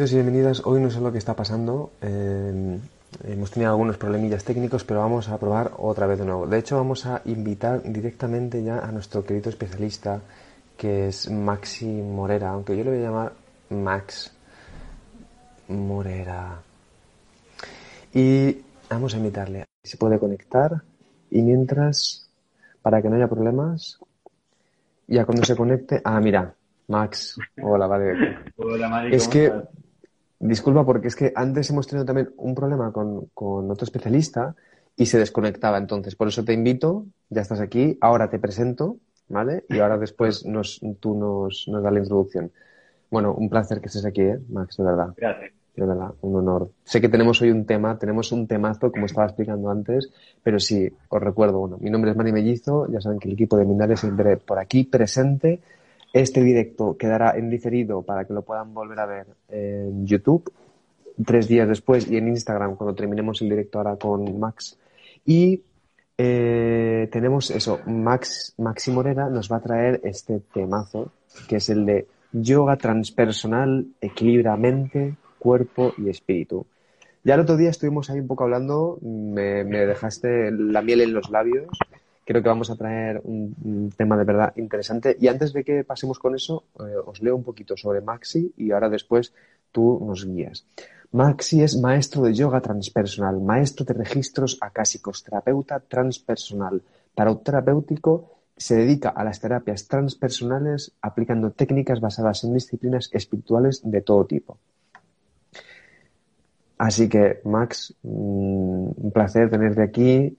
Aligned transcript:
Bienvenidos 0.00 0.12
y 0.12 0.22
bienvenidas. 0.22 0.62
Hoy 0.64 0.80
no 0.80 0.90
sé 0.90 0.98
lo 0.98 1.12
que 1.12 1.18
está 1.18 1.36
pasando. 1.36 1.92
eh, 2.00 2.78
hemos 3.24 3.50
tenido 3.50 3.70
algunos 3.70 3.98
problemillas 3.98 4.44
técnicos, 4.44 4.82
pero 4.82 5.00
vamos 5.00 5.28
a 5.28 5.36
probar 5.36 5.72
otra 5.76 6.06
vez 6.06 6.18
de 6.18 6.24
nuevo. 6.24 6.46
De 6.46 6.56
hecho, 6.58 6.78
vamos 6.78 7.04
a 7.04 7.20
invitar 7.26 7.82
directamente 7.82 8.64
ya 8.64 8.78
a 8.78 8.90
nuestro 8.92 9.22
querido 9.22 9.50
especialista, 9.50 10.22
que 10.78 11.08
es 11.08 11.30
Maxi 11.30 11.84
Morera, 11.84 12.48
aunque 12.48 12.78
yo 12.78 12.84
le 12.84 12.92
voy 12.92 13.00
a 13.00 13.02
llamar 13.02 13.32
Max 13.68 14.34
Morera. 15.68 16.62
Y 18.14 18.56
vamos 18.88 19.12
a 19.12 19.18
invitarle. 19.18 19.66
Se 19.84 19.98
puede 19.98 20.18
conectar 20.18 20.80
y 21.30 21.42
mientras, 21.42 22.26
para 22.80 23.02
que 23.02 23.10
no 23.10 23.16
haya 23.16 23.28
problemas, 23.28 23.98
ya 25.08 25.26
cuando 25.26 25.44
se 25.44 25.54
conecte. 25.54 26.00
Ah, 26.02 26.20
mira, 26.20 26.54
Max. 26.88 27.36
Hola, 27.62 27.86
vale. 27.86 28.38
Hola, 28.56 28.88
Mari, 28.88 29.14
Es 29.14 29.24
¿cómo 29.24 29.32
que, 29.34 29.44
estás? 29.44 29.79
Disculpa, 30.40 30.84
porque 30.84 31.08
es 31.08 31.16
que 31.16 31.32
antes 31.36 31.70
hemos 31.70 31.86
tenido 31.86 32.04
también 32.04 32.30
un 32.36 32.54
problema 32.54 32.90
con, 32.92 33.26
con 33.34 33.70
otro 33.70 33.84
especialista 33.84 34.54
y 34.96 35.06
se 35.06 35.18
desconectaba. 35.18 35.78
Entonces, 35.78 36.16
por 36.16 36.28
eso 36.28 36.44
te 36.44 36.52
invito, 36.52 37.06
ya 37.28 37.42
estás 37.42 37.60
aquí, 37.60 37.96
ahora 38.00 38.28
te 38.28 38.38
presento, 38.38 38.96
¿vale? 39.28 39.64
Y 39.68 39.78
ahora 39.78 39.98
después 39.98 40.44
nos, 40.44 40.80
tú 40.98 41.14
nos, 41.16 41.66
nos 41.68 41.82
das 41.82 41.92
la 41.92 42.00
introducción. 42.00 42.50
Bueno, 43.10 43.34
un 43.34 43.48
placer 43.48 43.80
que 43.80 43.86
estés 43.86 44.04
aquí, 44.04 44.22
¿eh, 44.22 44.38
Max? 44.50 44.76
De 44.76 44.84
verdad, 44.84 45.14
Gracias. 45.16 45.52
de 45.76 45.86
verdad, 45.86 46.10
un 46.20 46.36
honor. 46.36 46.70
Sé 46.84 47.00
que 47.00 47.08
tenemos 47.08 47.40
hoy 47.42 47.50
un 47.50 47.64
tema, 47.66 47.98
tenemos 47.98 48.30
un 48.32 48.46
temazo, 48.46 48.90
como 48.92 49.06
estaba 49.06 49.26
explicando 49.26 49.70
antes, 49.70 50.10
pero 50.42 50.58
sí, 50.58 50.90
os 51.08 51.20
recuerdo, 51.22 51.58
bueno, 51.58 51.78
mi 51.80 51.90
nombre 51.90 52.10
es 52.12 52.16
Mari 52.16 52.32
Mellizo, 52.32 52.86
ya 52.90 53.00
saben 53.00 53.18
que 53.18 53.28
el 53.28 53.34
equipo 53.34 53.56
de 53.56 53.64
Mindares 53.64 54.00
siempre 54.00 54.36
por 54.36 54.58
aquí 54.58 54.84
presente. 54.84 55.60
Este 56.12 56.42
directo 56.42 56.96
quedará 56.96 57.36
en 57.36 57.50
diferido 57.50 58.02
para 58.02 58.24
que 58.24 58.32
lo 58.32 58.42
puedan 58.42 58.74
volver 58.74 58.98
a 58.98 59.06
ver 59.06 59.26
en 59.48 60.06
YouTube 60.06 60.52
tres 61.24 61.48
días 61.48 61.68
después 61.68 62.10
y 62.10 62.16
en 62.16 62.28
Instagram 62.28 62.76
cuando 62.76 62.94
terminemos 62.94 63.40
el 63.42 63.50
directo 63.50 63.78
ahora 63.78 63.96
con 63.96 64.38
Max. 64.38 64.78
Y 65.24 65.62
eh, 66.16 67.08
tenemos 67.10 67.50
eso, 67.50 67.80
Max, 67.86 68.54
Maxi 68.58 68.90
Morera 68.90 69.28
nos 69.28 69.50
va 69.50 69.56
a 69.56 69.62
traer 69.62 70.00
este 70.04 70.40
temazo, 70.52 71.12
que 71.48 71.56
es 71.56 71.68
el 71.68 71.86
de 71.86 72.06
yoga 72.32 72.76
transpersonal, 72.76 73.86
equilibra 74.00 74.56
mente, 74.56 75.14
cuerpo 75.38 75.92
y 75.98 76.08
espíritu. 76.08 76.66
Ya 77.22 77.34
el 77.34 77.40
otro 77.40 77.56
día 77.56 77.70
estuvimos 77.70 78.08
ahí 78.08 78.18
un 78.18 78.26
poco 78.26 78.44
hablando, 78.44 78.98
me, 79.02 79.64
me 79.64 79.84
dejaste 79.84 80.50
la 80.50 80.80
miel 80.80 81.02
en 81.02 81.12
los 81.12 81.30
labios. 81.30 81.68
Creo 82.30 82.44
que 82.44 82.48
vamos 82.48 82.70
a 82.70 82.76
traer 82.76 83.20
un, 83.24 83.90
tema 83.96 84.16
de 84.16 84.22
verdad 84.22 84.52
interesante. 84.54 85.16
Y 85.20 85.26
antes 85.26 85.52
de 85.52 85.64
que 85.64 85.82
pasemos 85.82 86.20
con 86.20 86.36
eso, 86.36 86.62
eh, 86.78 86.94
os 87.04 87.20
leo 87.20 87.34
un 87.34 87.42
poquito 87.42 87.76
sobre 87.76 88.00
Maxi 88.00 88.54
y 88.56 88.70
ahora 88.70 88.88
después 88.88 89.34
tú 89.72 89.98
nos 90.06 90.24
guías. 90.24 90.64
Maxi 91.10 91.60
es 91.60 91.76
maestro 91.76 92.22
de 92.22 92.32
yoga 92.32 92.60
transpersonal, 92.60 93.40
maestro 93.40 93.84
de 93.84 93.94
registros 93.94 94.58
acásicos, 94.60 95.24
terapeuta 95.24 95.80
transpersonal, 95.80 96.80
tarot 97.16 97.42
terapéutico, 97.42 98.30
se 98.56 98.76
dedica 98.76 99.08
a 99.08 99.24
las 99.24 99.40
terapias 99.40 99.88
transpersonales 99.88 100.92
aplicando 101.02 101.50
técnicas 101.50 102.00
basadas 102.00 102.44
en 102.44 102.54
disciplinas 102.54 103.10
espirituales 103.12 103.80
de 103.82 104.02
todo 104.02 104.24
tipo. 104.24 104.56
Así 106.78 107.08
que, 107.08 107.40
Max, 107.42 107.92
mm, 108.04 109.02
un 109.04 109.10
placer 109.12 109.50
tenerte 109.50 109.82
aquí. 109.82 110.38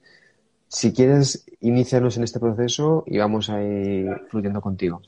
Si 0.73 0.93
quieres, 0.93 1.45
inícianos 1.59 2.15
en 2.15 2.23
este 2.23 2.39
proceso 2.39 3.03
y 3.05 3.17
vamos 3.17 3.49
a 3.49 3.61
ir 3.61 4.07
fluyendo 4.29 4.61
contigo. 4.61 5.01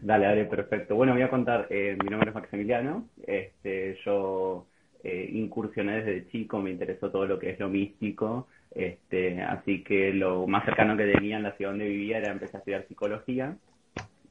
Dale, 0.00 0.26
dale, 0.26 0.44
perfecto. 0.44 0.94
Bueno, 0.94 1.12
voy 1.12 1.22
a 1.22 1.28
contar, 1.28 1.66
eh, 1.70 1.98
mi 2.00 2.08
nombre 2.08 2.30
es 2.30 2.34
Maximiliano, 2.36 3.08
este, 3.26 3.98
yo 4.04 4.68
eh, 5.02 5.28
incursioné 5.32 6.04
desde 6.04 6.28
chico, 6.28 6.60
me 6.60 6.70
interesó 6.70 7.10
todo 7.10 7.26
lo 7.26 7.36
que 7.36 7.50
es 7.50 7.58
lo 7.58 7.68
místico, 7.68 8.46
este, 8.72 9.42
así 9.42 9.82
que 9.82 10.12
lo 10.12 10.46
más 10.46 10.64
cercano 10.64 10.96
que 10.96 11.12
tenía 11.12 11.38
en 11.38 11.42
la 11.42 11.56
ciudad 11.56 11.72
donde 11.72 11.88
vivía 11.88 12.18
era 12.18 12.30
empezar 12.30 12.54
a 12.54 12.58
estudiar 12.58 12.86
psicología, 12.86 13.56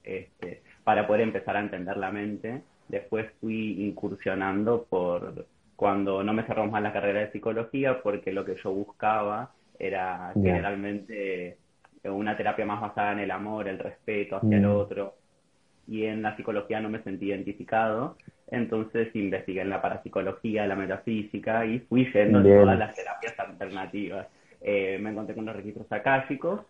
este, 0.06 0.62
para 0.86 1.06
poder 1.06 1.24
empezar 1.24 1.58
a 1.58 1.60
entender 1.60 1.98
la 1.98 2.12
mente. 2.12 2.62
Después 2.88 3.30
fui 3.42 3.84
incursionando 3.84 4.86
por 4.90 5.48
cuando 5.76 6.24
no 6.24 6.32
me 6.32 6.44
cerró 6.44 6.66
más 6.68 6.82
la 6.82 6.94
carrera 6.94 7.20
de 7.20 7.32
psicología, 7.34 8.02
porque 8.02 8.32
lo 8.32 8.46
que 8.46 8.56
yo 8.64 8.72
buscaba 8.72 9.52
era 9.80 10.32
generalmente 10.34 11.58
una 12.04 12.38
terapia 12.38 12.66
más 12.66 12.82
basada 12.82 13.14
en 13.14 13.20
el 13.20 13.32
amor, 13.32 13.68
el 13.68 13.80
respeto 13.80 14.38
hacia 14.38 14.58
el 14.58 14.66
Mm. 14.66 14.76
otro, 14.76 15.16
y 15.88 16.06
en 16.06 16.22
la 16.22 16.36
psicología 16.36 16.80
no 16.80 16.90
me 16.90 17.02
sentí 17.04 17.28
identificado, 17.28 18.18
entonces 18.48 19.16
investigué 19.16 19.62
en 19.62 19.70
la 19.70 19.82
parapsicología, 19.82 20.68
la 20.68 20.76
metafísica 20.76 21.66
y 21.66 21.80
fui 21.80 22.06
yendo 22.14 22.42
Bien. 22.42 22.56
en 22.56 22.62
todas 22.62 22.80
las 22.80 22.96
terapias 22.96 23.40
alternativas. 23.40 24.28
Eh, 24.62 24.98
me 25.00 25.12
encontré 25.12 25.36
con 25.36 25.46
los 25.46 25.56
registros 25.56 25.92
akáshicos 25.92 26.62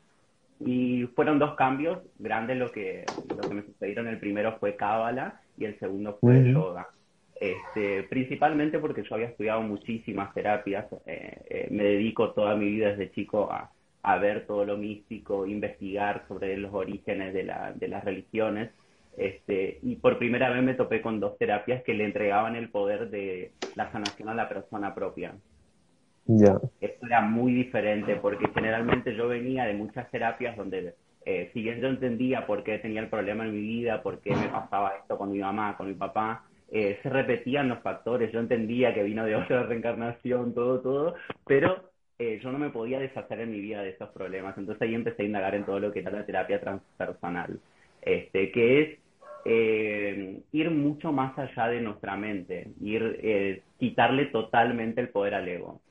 y 0.60 1.06
fueron 1.16 1.38
dos 1.38 1.56
cambios 1.56 2.00
grandes 2.18 2.58
lo 2.58 2.72
que, 2.72 3.06
lo 3.30 3.48
que 3.48 3.54
me 3.54 3.64
sucedieron. 3.64 4.08
El 4.08 4.20
primero 4.20 4.58
fue 4.60 4.76
Cábala 4.76 5.42
y 5.58 5.66
el 5.66 5.78
segundo 5.80 6.18
fue 6.20 6.52
yoga. 6.52 6.88
Este, 7.36 8.04
principalmente 8.04 8.80
porque 8.80 9.04
yo 9.04 9.16
había 9.16 9.28
estudiado 9.28 9.62
muchísimas 9.62 10.34
terapias, 10.34 10.86
eh, 11.06 11.42
eh, 11.50 11.68
me 11.72 11.84
dedico 11.84 12.32
toda 12.34 12.56
mi 12.56 12.66
vida 12.70 12.90
desde 12.90 13.12
chico 13.12 13.52
a, 13.52 13.72
a 14.04 14.18
ver 14.20 14.46
todo 14.48 14.66
lo 14.66 14.78
místico, 14.78 15.46
investigar 15.46 16.26
sobre 16.28 16.58
los 16.58 16.74
orígenes 16.74 17.34
de, 17.34 17.44
la, 17.44 17.74
de 17.74 17.88
las 17.90 18.04
religiones, 18.06 18.72
este, 19.18 19.80
y 19.82 19.96
por 19.98 20.18
primera 20.18 20.50
vez 20.50 20.64
me 20.64 20.76
topé 20.76 21.02
con 21.02 21.20
dos 21.20 21.38
terapias 21.38 21.84
que 21.84 21.94
le 21.94 22.06
entregaban 22.06 22.56
el 22.56 22.70
poder 22.70 23.10
de 23.10 23.54
la 23.76 23.92
sanación 23.92 24.30
a 24.30 24.36
la 24.36 24.48
persona 24.50 24.94
propia. 24.96 25.36
Ya, 26.28 26.60
Esto 26.80 27.06
era 27.08 27.22
muy 27.22 27.54
diferente 27.54 28.16
porque 28.18 28.48
generalmente 28.54 29.16
yo 29.16 29.28
venía 29.28 29.66
de 29.66 29.74
muchas 29.74 30.10
terapias 30.12 30.56
donde, 30.58 30.96
eh, 31.26 31.50
si 31.54 31.62
bien 31.62 31.82
yo 31.82 31.88
entendía 31.88 32.46
por 32.46 32.64
qué 32.64 32.80
tenía 32.80 33.02
el 33.02 33.10
problema 33.10 33.46
en 33.46 33.54
mi 33.54 33.62
vida, 33.62 34.04
por 34.04 34.22
qué 34.22 34.36
me 34.36 34.50
pasaba 34.50 34.96
esto 35.02 35.18
con 35.18 35.32
mi 35.32 35.40
mamá, 35.40 35.76
con 35.78 35.88
mi 35.88 35.94
papá, 35.94 36.44
eh, 36.76 37.00
se 37.02 37.10
repetían 37.10 37.70
los 37.70 37.80
factores, 37.80 38.34
yo 38.34 38.40
entendía 38.42 38.94
que 38.94 39.04
vino 39.04 39.26
de 39.26 39.38
otra 39.38 39.64
reencarnación, 39.70 40.54
todo, 40.54 40.82
todo, 40.82 41.16
pero 41.48 41.90
eh, 42.20 42.40
yo 42.44 42.52
no 42.52 42.60
me 42.60 42.70
podía 42.70 43.00
deshacer 43.00 43.40
en 43.40 43.52
mi 43.52 43.62
vida 43.62 43.82
de 43.82 43.92
esos 43.92 44.10
problemas. 44.10 44.58
Entonces 44.58 44.82
ahí 44.82 44.94
empecé 44.94 45.24
a 45.24 45.26
indagar 45.26 45.56
en 45.56 45.66
todo 45.66 45.80
lo 45.80 45.94
que 45.94 46.00
era 46.00 46.12
la 46.12 46.26
terapia 46.26 46.60
transpersonal, 46.60 47.62
este, 48.02 48.52
que 48.52 48.82
es 48.82 49.00
eh, 49.46 50.42
ir 50.52 50.72
mucho 50.72 51.14
más 51.14 51.38
allá 51.40 51.68
de 51.68 51.80
nuestra 51.80 52.18
mente, 52.18 52.68
ir 52.82 53.20
eh, 53.24 53.64
quitarle 53.80 54.26
totalmente 54.26 55.00
el 55.00 55.10
poder 55.10 55.36
al 55.36 55.48
ego. 55.48 55.82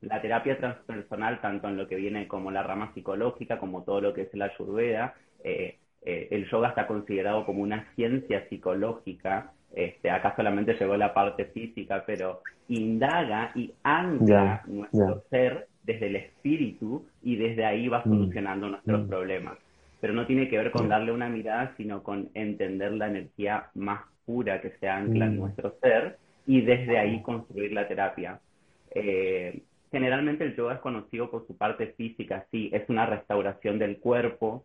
La 0.00 0.20
terapia 0.20 0.58
transpersonal, 0.58 1.40
tanto 1.40 1.68
en 1.68 1.76
lo 1.76 1.86
que 1.86 1.94
viene 1.94 2.26
como 2.26 2.50
la 2.50 2.64
rama 2.64 2.92
psicológica, 2.92 3.58
como 3.60 3.84
todo 3.84 4.00
lo 4.00 4.14
que 4.14 4.22
es 4.22 4.34
la 4.34 4.46
ayurveda, 4.46 5.14
eh, 5.44 5.78
eh, 6.04 6.28
el 6.30 6.48
yoga 6.50 6.68
está 6.68 6.86
considerado 6.86 7.46
como 7.46 7.62
una 7.62 7.92
ciencia 7.94 8.46
psicológica. 8.48 9.52
Este, 9.74 10.10
acá 10.10 10.34
solamente 10.36 10.74
llegó 10.74 10.96
la 10.96 11.12
parte 11.12 11.46
física, 11.46 12.04
pero 12.06 12.42
indaga 12.68 13.50
y 13.54 13.72
ancla 13.82 14.62
nuestro 14.66 15.24
ser 15.30 15.66
desde 15.82 16.06
el 16.06 16.16
espíritu 16.16 17.06
y 17.22 17.36
desde 17.36 17.64
ahí 17.64 17.88
va 17.88 18.00
Mm, 18.04 18.10
solucionando 18.10 18.68
nuestros 18.68 19.04
mm. 19.04 19.08
problemas. 19.08 19.58
Pero 20.00 20.12
no 20.14 20.26
tiene 20.26 20.48
que 20.48 20.58
ver 20.58 20.70
con 20.70 20.88
darle 20.88 21.12
una 21.12 21.28
mirada, 21.28 21.74
sino 21.76 22.02
con 22.02 22.28
entender 22.34 22.92
la 22.92 23.08
energía 23.08 23.66
más 23.74 24.02
pura 24.26 24.60
que 24.60 24.70
se 24.80 24.88
ancla 24.88 25.26
en 25.26 25.34
Mm. 25.36 25.40
nuestro 25.40 25.74
ser 25.82 26.18
y 26.46 26.60
desde 26.60 26.98
ahí 26.98 27.20
construir 27.22 27.72
la 27.72 27.88
terapia. 27.88 28.38
Eh, 28.94 29.62
generalmente 29.90 30.44
el 30.44 30.56
yoga 30.56 30.74
es 30.74 30.80
conocido 30.80 31.30
por 31.30 31.46
su 31.46 31.56
parte 31.56 31.88
física, 31.96 32.46
sí, 32.50 32.70
es 32.72 32.88
una 32.88 33.06
restauración 33.06 33.78
del 33.78 33.98
cuerpo, 33.98 34.64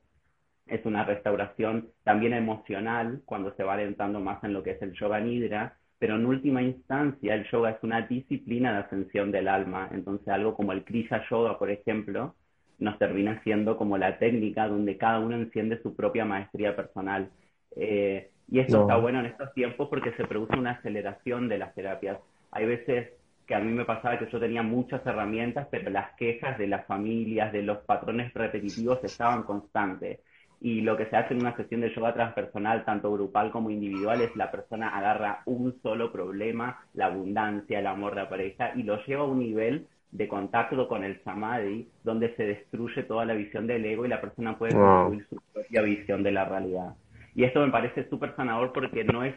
es 0.71 0.85
una 0.85 1.03
restauración 1.05 1.89
también 2.03 2.33
emocional 2.33 3.21
cuando 3.25 3.53
se 3.55 3.63
va 3.63 3.73
adentrando 3.73 4.19
más 4.19 4.43
en 4.43 4.53
lo 4.53 4.63
que 4.63 4.71
es 4.71 4.81
el 4.81 4.93
yoga 4.93 5.19
nidra, 5.19 5.77
pero 5.99 6.15
en 6.15 6.25
última 6.25 6.61
instancia 6.61 7.35
el 7.35 7.45
yoga 7.51 7.71
es 7.71 7.83
una 7.83 8.01
disciplina 8.07 8.71
de 8.73 8.79
ascensión 8.79 9.31
del 9.31 9.47
alma, 9.47 9.89
entonces 9.91 10.27
algo 10.29 10.55
como 10.55 10.71
el 10.73 10.83
Kriya 10.85 11.23
Yoga, 11.29 11.57
por 11.59 11.69
ejemplo, 11.71 12.35
nos 12.77 12.97
termina 12.97 13.41
siendo 13.43 13.77
como 13.77 13.97
la 13.97 14.17
técnica 14.19 14.67
donde 14.67 14.97
cada 14.97 15.19
uno 15.19 15.35
enciende 15.35 15.81
su 15.81 15.95
propia 15.95 16.25
maestría 16.25 16.75
personal. 16.75 17.29
Eh, 17.75 18.31
y 18.47 18.59
esto 18.59 18.77
No. 18.77 18.79
está 18.79 18.95
bueno 18.97 19.19
en 19.19 19.27
estos 19.27 19.53
tiempos 19.53 19.89
porque 19.89 20.13
se 20.13 20.25
produce 20.25 20.57
una 20.57 20.71
aceleración 20.71 21.47
de 21.49 21.57
las 21.59 21.73
terapias 21.75 22.19
hay 22.51 22.65
veces 22.65 23.09
que 23.45 23.53
a 23.55 23.59
mí 23.59 23.71
me 23.71 23.85
pasaba 23.85 24.17
que 24.19 24.29
yo 24.31 24.39
tenía 24.39 24.63
muchas 24.63 25.05
herramientas, 25.05 25.67
pero 25.71 25.89
las 25.91 26.15
quejas 26.15 26.57
de 26.57 26.67
las 26.67 26.85
familias, 26.87 27.51
de 27.51 27.63
los 27.63 27.79
patrones 27.79 28.33
repetitivos 28.33 29.03
estaban 29.03 29.43
constantes. 29.43 30.19
Y 30.61 30.81
lo 30.81 30.97
que 30.97 31.05
se 31.07 31.15
hace 31.15 31.33
en 31.33 31.39
una 31.41 31.55
sesión 31.55 31.81
de 31.81 31.93
yoga 31.95 32.13
transpersonal, 32.13 32.85
tanto 32.85 33.11
grupal 33.13 33.51
como 33.51 33.69
individual, 33.71 34.21
es 34.21 34.35
la 34.35 34.51
persona 34.51 34.89
agarra 34.97 35.41
un 35.45 35.79
solo 35.81 36.11
problema, 36.11 36.79
la 36.93 37.05
abundancia, 37.07 37.79
el 37.79 37.87
amor 37.87 38.15
de 38.15 38.21
la 38.23 38.29
pareja, 38.29 38.73
y 38.75 38.83
lo 38.83 39.03
lleva 39.05 39.23
a 39.23 39.27
un 39.27 39.39
nivel 39.39 39.87
de 40.11 40.27
contacto 40.27 40.87
con 40.87 41.03
el 41.03 41.21
samadhi, 41.23 41.91
donde 42.03 42.35
se 42.35 42.43
destruye 42.45 43.03
toda 43.03 43.25
la 43.25 43.33
visión 43.35 43.67
del 43.67 43.85
ego 43.85 44.05
y 44.05 44.09
la 44.09 44.21
persona 44.21 44.57
puede 44.57 44.75
Wow. 44.75 44.79
construir 44.79 45.25
su 45.29 45.41
propia 45.53 45.81
visión 45.83 46.23
de 46.23 46.31
la 46.31 46.45
realidad. 46.45 46.95
Y 47.35 47.43
esto 47.45 47.61
me 47.65 47.71
parece 47.71 48.09
súper 48.09 48.35
sanador 48.35 48.73
porque 48.73 49.03
no 49.03 49.23
es 49.23 49.35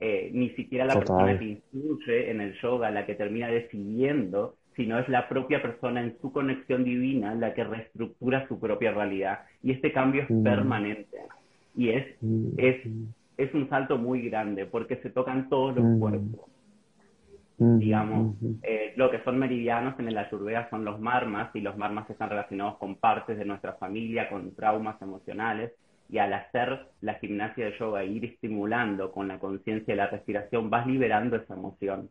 eh, 0.00 0.30
ni 0.32 0.50
siquiera 0.50 0.84
la 0.86 0.98
Total. 0.98 0.98
persona 0.98 1.38
que 1.38 1.44
influye 1.44 2.30
en 2.30 2.40
el 2.40 2.54
yoga 2.60 2.90
la 2.90 3.06
que 3.06 3.14
termina 3.16 3.48
decidiendo, 3.48 4.57
sino 4.78 4.98
es 4.98 5.08
la 5.08 5.28
propia 5.28 5.60
persona 5.60 6.00
en 6.00 6.16
su 6.20 6.32
conexión 6.32 6.84
divina 6.84 7.34
la 7.34 7.52
que 7.52 7.64
reestructura 7.64 8.46
su 8.48 8.58
propia 8.58 8.92
realidad. 8.92 9.40
Y 9.62 9.72
este 9.72 9.92
cambio 9.92 10.22
es 10.22 10.30
Mm. 10.30 10.42
permanente. 10.44 11.18
Y 11.76 11.90
es, 11.90 12.06
Mm, 12.22 12.46
es, 12.56 12.76
es 13.36 13.54
un 13.54 13.68
salto 13.68 13.98
muy 13.98 14.22
grande 14.30 14.64
porque 14.66 14.96
se 15.02 15.10
tocan 15.10 15.48
todos 15.50 15.74
los 15.76 15.84
Mm. 15.84 15.98
cuerpos 15.98 16.40
digamos, 17.80 18.36
eh, 18.62 18.92
lo 18.96 19.10
que 19.10 19.20
son 19.24 19.36
meridianos 19.36 19.98
en 19.98 20.06
el 20.06 20.16
Ayurveda 20.16 20.70
son 20.70 20.84
los 20.84 21.00
marmas 21.00 21.50
y 21.54 21.60
los 21.60 21.76
marmas 21.76 22.08
están 22.08 22.30
relacionados 22.30 22.78
con 22.78 22.94
partes 22.94 23.36
de 23.36 23.44
nuestra 23.44 23.72
familia, 23.74 24.28
con 24.28 24.54
traumas 24.54 25.00
emocionales 25.02 25.72
y 26.08 26.18
al 26.18 26.32
hacer 26.34 26.86
la 27.00 27.14
gimnasia 27.14 27.66
de 27.66 27.78
yoga 27.78 28.04
ir 28.04 28.24
estimulando 28.24 29.10
con 29.10 29.26
la 29.26 29.40
conciencia 29.40 29.92
de 29.92 29.96
la 29.96 30.06
respiración 30.06 30.70
vas 30.70 30.86
liberando 30.86 31.34
esa 31.36 31.54
emoción. 31.54 32.08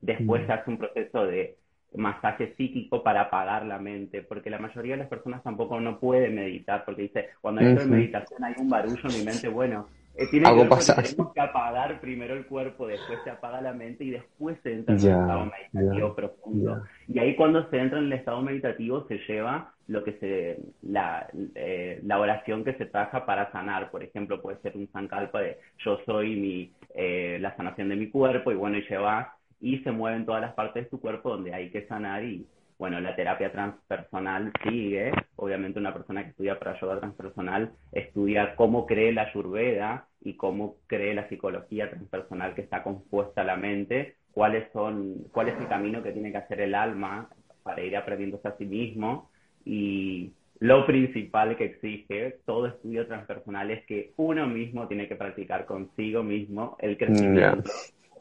Después 0.00 0.46
se 0.46 0.52
hace 0.52 0.70
un 0.70 0.78
proceso 0.78 1.26
de 1.26 1.56
masaje 1.94 2.54
psíquico 2.56 3.02
para 3.02 3.22
apagar 3.22 3.64
la 3.66 3.78
mente, 3.78 4.22
porque 4.22 4.50
la 4.50 4.58
mayoría 4.58 4.94
de 4.94 5.00
las 5.00 5.08
personas 5.08 5.42
tampoco 5.42 5.80
no 5.80 5.98
puede 5.98 6.28
meditar, 6.28 6.84
porque 6.84 7.02
dice, 7.02 7.30
cuando 7.40 7.60
entro 7.60 7.84
en 7.84 7.90
meditación 7.90 8.42
hay 8.44 8.54
un 8.58 8.68
barullo 8.68 9.08
en 9.08 9.18
mi 9.18 9.24
mente, 9.24 9.48
bueno, 9.48 9.86
eh, 10.16 10.26
tiene 10.30 10.48
Algo 10.48 10.62
que 10.62 10.68
pasa. 10.68 11.02
tenemos 11.02 11.32
que 11.32 11.40
apagar 11.40 12.00
primero 12.00 12.34
el 12.34 12.46
cuerpo, 12.46 12.86
después 12.86 13.18
se 13.24 13.30
apaga 13.30 13.60
la 13.60 13.72
mente 13.72 14.04
y 14.04 14.10
después 14.10 14.56
se 14.62 14.72
entra 14.72 14.94
en 14.94 15.02
un 15.02 15.20
estado 15.20 15.50
meditativo 15.72 16.14
profundo. 16.14 16.82
Y 17.08 17.18
ahí 17.18 17.34
cuando 17.34 17.68
se 17.68 17.78
entra 17.78 17.98
en 17.98 18.04
el 18.04 18.12
estado 18.12 18.40
meditativo 18.40 19.06
se 19.08 19.18
lleva 19.26 19.72
lo 19.88 20.04
que 20.04 20.12
se, 20.14 20.58
la, 20.82 21.28
eh, 21.56 22.00
la 22.04 22.20
oración 22.20 22.62
que 22.62 22.74
se 22.74 22.86
trabaja 22.86 23.26
para 23.26 23.50
sanar. 23.50 23.90
Por 23.90 24.04
ejemplo, 24.04 24.40
puede 24.40 24.58
ser 24.58 24.76
un 24.76 24.88
sankalpa 24.92 25.40
de 25.40 25.58
yo 25.84 25.98
soy 26.06 26.36
mi, 26.36 26.72
eh, 26.94 27.38
la 27.40 27.56
sanación 27.56 27.88
de 27.88 27.96
mi 27.96 28.08
cuerpo 28.08 28.52
y 28.52 28.54
bueno, 28.54 28.78
y 28.78 28.86
llevas 28.88 29.26
y 29.60 29.78
se 29.78 29.92
mueven 29.92 30.26
todas 30.26 30.40
las 30.40 30.54
partes 30.54 30.84
de 30.84 30.90
tu 30.90 31.00
cuerpo 31.00 31.30
donde 31.30 31.54
hay 31.54 31.70
que 31.70 31.86
sanar 31.86 32.24
y 32.24 32.46
bueno, 32.78 33.00
la 33.00 33.14
terapia 33.14 33.52
transpersonal 33.52 34.52
sigue. 34.62 35.12
Obviamente 35.36 35.78
una 35.78 35.94
persona 35.94 36.24
que 36.24 36.30
estudia 36.30 36.58
para 36.58 36.78
yoga 36.80 36.98
transpersonal 36.98 37.72
estudia 37.92 38.56
cómo 38.56 38.84
cree 38.86 39.12
la 39.12 39.22
ayurveda 39.22 40.08
y 40.20 40.34
cómo 40.34 40.76
cree 40.86 41.14
la 41.14 41.28
psicología 41.28 41.88
transpersonal 41.88 42.54
que 42.54 42.62
está 42.62 42.82
compuesta 42.82 43.44
la 43.44 43.56
mente, 43.56 44.16
cuáles 44.32 44.70
son, 44.72 45.24
cuál 45.32 45.48
es 45.48 45.58
el 45.60 45.68
camino 45.68 46.02
que 46.02 46.12
tiene 46.12 46.32
que 46.32 46.38
hacer 46.38 46.60
el 46.60 46.74
alma 46.74 47.28
para 47.62 47.82
ir 47.82 47.96
aprendiéndose 47.96 48.48
a 48.48 48.56
sí 48.56 48.66
mismo 48.66 49.30
y 49.64 50.32
lo 50.60 50.86
principal 50.86 51.56
que 51.56 51.64
exige 51.64 52.38
todo 52.44 52.66
estudio 52.66 53.06
transpersonal 53.06 53.70
es 53.70 53.84
que 53.86 54.12
uno 54.16 54.46
mismo 54.46 54.86
tiene 54.88 55.08
que 55.08 55.16
practicar 55.16 55.66
consigo 55.66 56.22
mismo 56.22 56.76
el 56.80 56.96
crecimiento. 56.96 57.70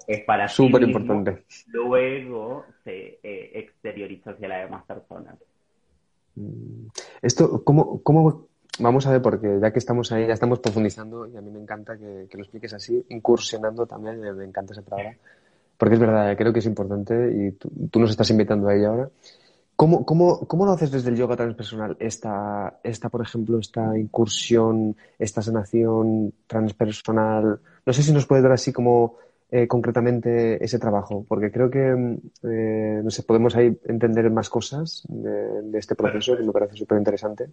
Es 0.07 0.21
para 0.21 0.47
Súper 0.47 0.83
importante. 0.83 1.43
luego 1.67 2.65
se 2.83 3.19
eh, 3.23 3.51
exterioriza 3.53 4.31
hacia 4.31 4.47
las 4.47 4.63
demás 4.63 4.83
personas. 4.85 5.35
Mm. 6.35 6.87
Esto, 7.21 7.63
¿cómo, 7.63 8.01
cómo, 8.01 8.47
vamos 8.79 9.05
a 9.07 9.11
ver, 9.11 9.21
porque 9.21 9.59
ya 9.61 9.71
que 9.71 9.79
estamos 9.79 10.11
ahí, 10.11 10.27
ya 10.27 10.33
estamos 10.33 10.59
profundizando 10.59 11.27
y 11.27 11.37
a 11.37 11.41
mí 11.41 11.51
me 11.51 11.59
encanta 11.59 11.97
que, 11.97 12.27
que 12.29 12.37
lo 12.37 12.43
expliques 12.43 12.73
así, 12.73 13.05
incursionando 13.09 13.85
también, 13.85 14.19
me, 14.19 14.33
me 14.33 14.45
encanta 14.45 14.73
esa 14.73 14.81
palabra, 14.81 15.15
porque 15.77 15.95
es 15.95 16.01
verdad, 16.01 16.35
creo 16.37 16.51
que 16.51 16.59
es 16.59 16.65
importante 16.65 17.31
y 17.31 17.51
tú, 17.51 17.69
tú 17.91 17.99
nos 17.99 18.11
estás 18.11 18.29
invitando 18.29 18.67
a 18.67 18.75
ella 18.75 18.89
ahora. 18.89 19.09
¿Cómo, 19.75 20.05
cómo, 20.05 20.47
¿Cómo 20.47 20.65
lo 20.65 20.71
haces 20.71 20.91
desde 20.91 21.09
el 21.09 21.15
yoga 21.17 21.35
transpersonal? 21.35 21.97
Esta, 21.99 22.79
esta, 22.83 23.09
por 23.09 23.21
ejemplo, 23.23 23.57
esta 23.57 23.97
incursión, 23.97 24.95
esta 25.17 25.41
sanación 25.41 26.31
transpersonal. 26.45 27.59
No 27.83 27.93
sé 27.93 28.03
si 28.03 28.13
nos 28.13 28.27
puedes 28.27 28.43
dar 28.43 28.51
así 28.51 28.71
como 28.71 29.17
eh, 29.55 29.67
concretamente 29.67 30.63
ese 30.63 30.79
trabajo, 30.79 31.25
porque 31.29 31.51
creo 31.51 31.69
que, 31.69 32.17
eh, 32.43 33.01
no 33.03 33.11
sé, 33.11 33.21
podemos 33.21 33.55
ahí 33.55 33.77
entender 33.85 34.29
más 34.31 34.49
cosas 34.49 35.05
de, 35.07 35.61
de 35.61 35.77
este 35.77 35.93
proceso 35.93 36.35
que 36.35 36.43
me 36.43 36.51
parece 36.51 36.75
súper 36.75 36.97
interesante. 36.97 37.45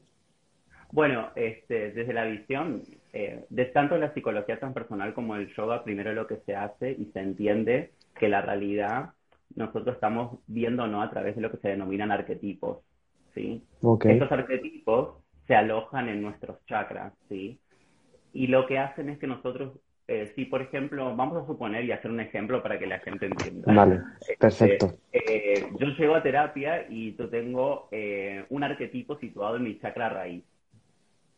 Bueno, 0.93 1.29
este, 1.37 1.93
desde 1.93 2.15
la 2.15 2.25
visión, 2.25 2.83
eh, 3.13 3.45
de 3.51 3.65
tanto 3.67 3.99
la 3.99 4.15
psicología 4.15 4.59
transpersonal 4.59 5.13
como 5.13 5.37
el 5.37 5.55
yoga, 5.55 5.85
primero 5.85 6.13
lo 6.15 6.27
que 6.27 6.39
se 6.47 6.57
hace 6.57 6.91
y 6.91 7.11
se 7.13 7.21
entiende 7.21 7.93
que 8.19 8.31
la 8.31 8.41
realidad 8.41 9.11
nosotros 9.55 9.95
estamos 9.95 10.39
viendo 10.47 10.87
no 10.87 11.03
a 11.03 11.11
través 11.11 11.37
de 11.37 11.43
lo 11.43 11.51
que 11.51 11.59
se 11.59 11.69
denominan 11.69 12.11
arquetipos, 12.11 12.79
¿sí? 13.35 13.63
Estos 14.05 14.33
arquetipos 14.33 15.17
se 15.47 15.55
alojan 15.55 16.09
en 16.09 16.23
nuestros 16.23 16.65
chakras, 16.65 17.13
¿sí? 17.29 17.59
Y 18.33 18.47
lo 18.47 18.67
que 18.67 18.79
hacen 18.79 19.11
es 19.11 19.19
que 19.19 19.27
nosotros, 19.27 19.75
eh, 20.11 20.33
si 20.35 20.45
por 20.45 20.61
ejemplo, 20.61 21.15
vamos 21.15 21.41
a 21.41 21.47
suponer 21.47 21.85
y 21.85 21.93
hacer 21.93 22.11
un 22.11 22.19
ejemplo 22.19 22.61
para 22.65 22.81
que 22.81 22.87
la 22.87 22.99
gente 22.99 23.27
entienda. 23.27 23.73
Vale, 23.73 24.01
perfecto. 24.41 24.99
Eh, 25.13 25.69
yo 25.79 25.87
llego 25.87 26.17
a 26.17 26.23
terapia 26.23 26.85
y 26.91 27.15
yo 27.15 27.29
tengo 27.29 27.89
eh, 27.93 28.45
un 28.49 28.65
arquetipo 28.65 29.17
situado 29.19 29.57
en 29.57 29.63
mi 29.63 29.79
chakra 29.79 30.09
raíz. 30.09 30.43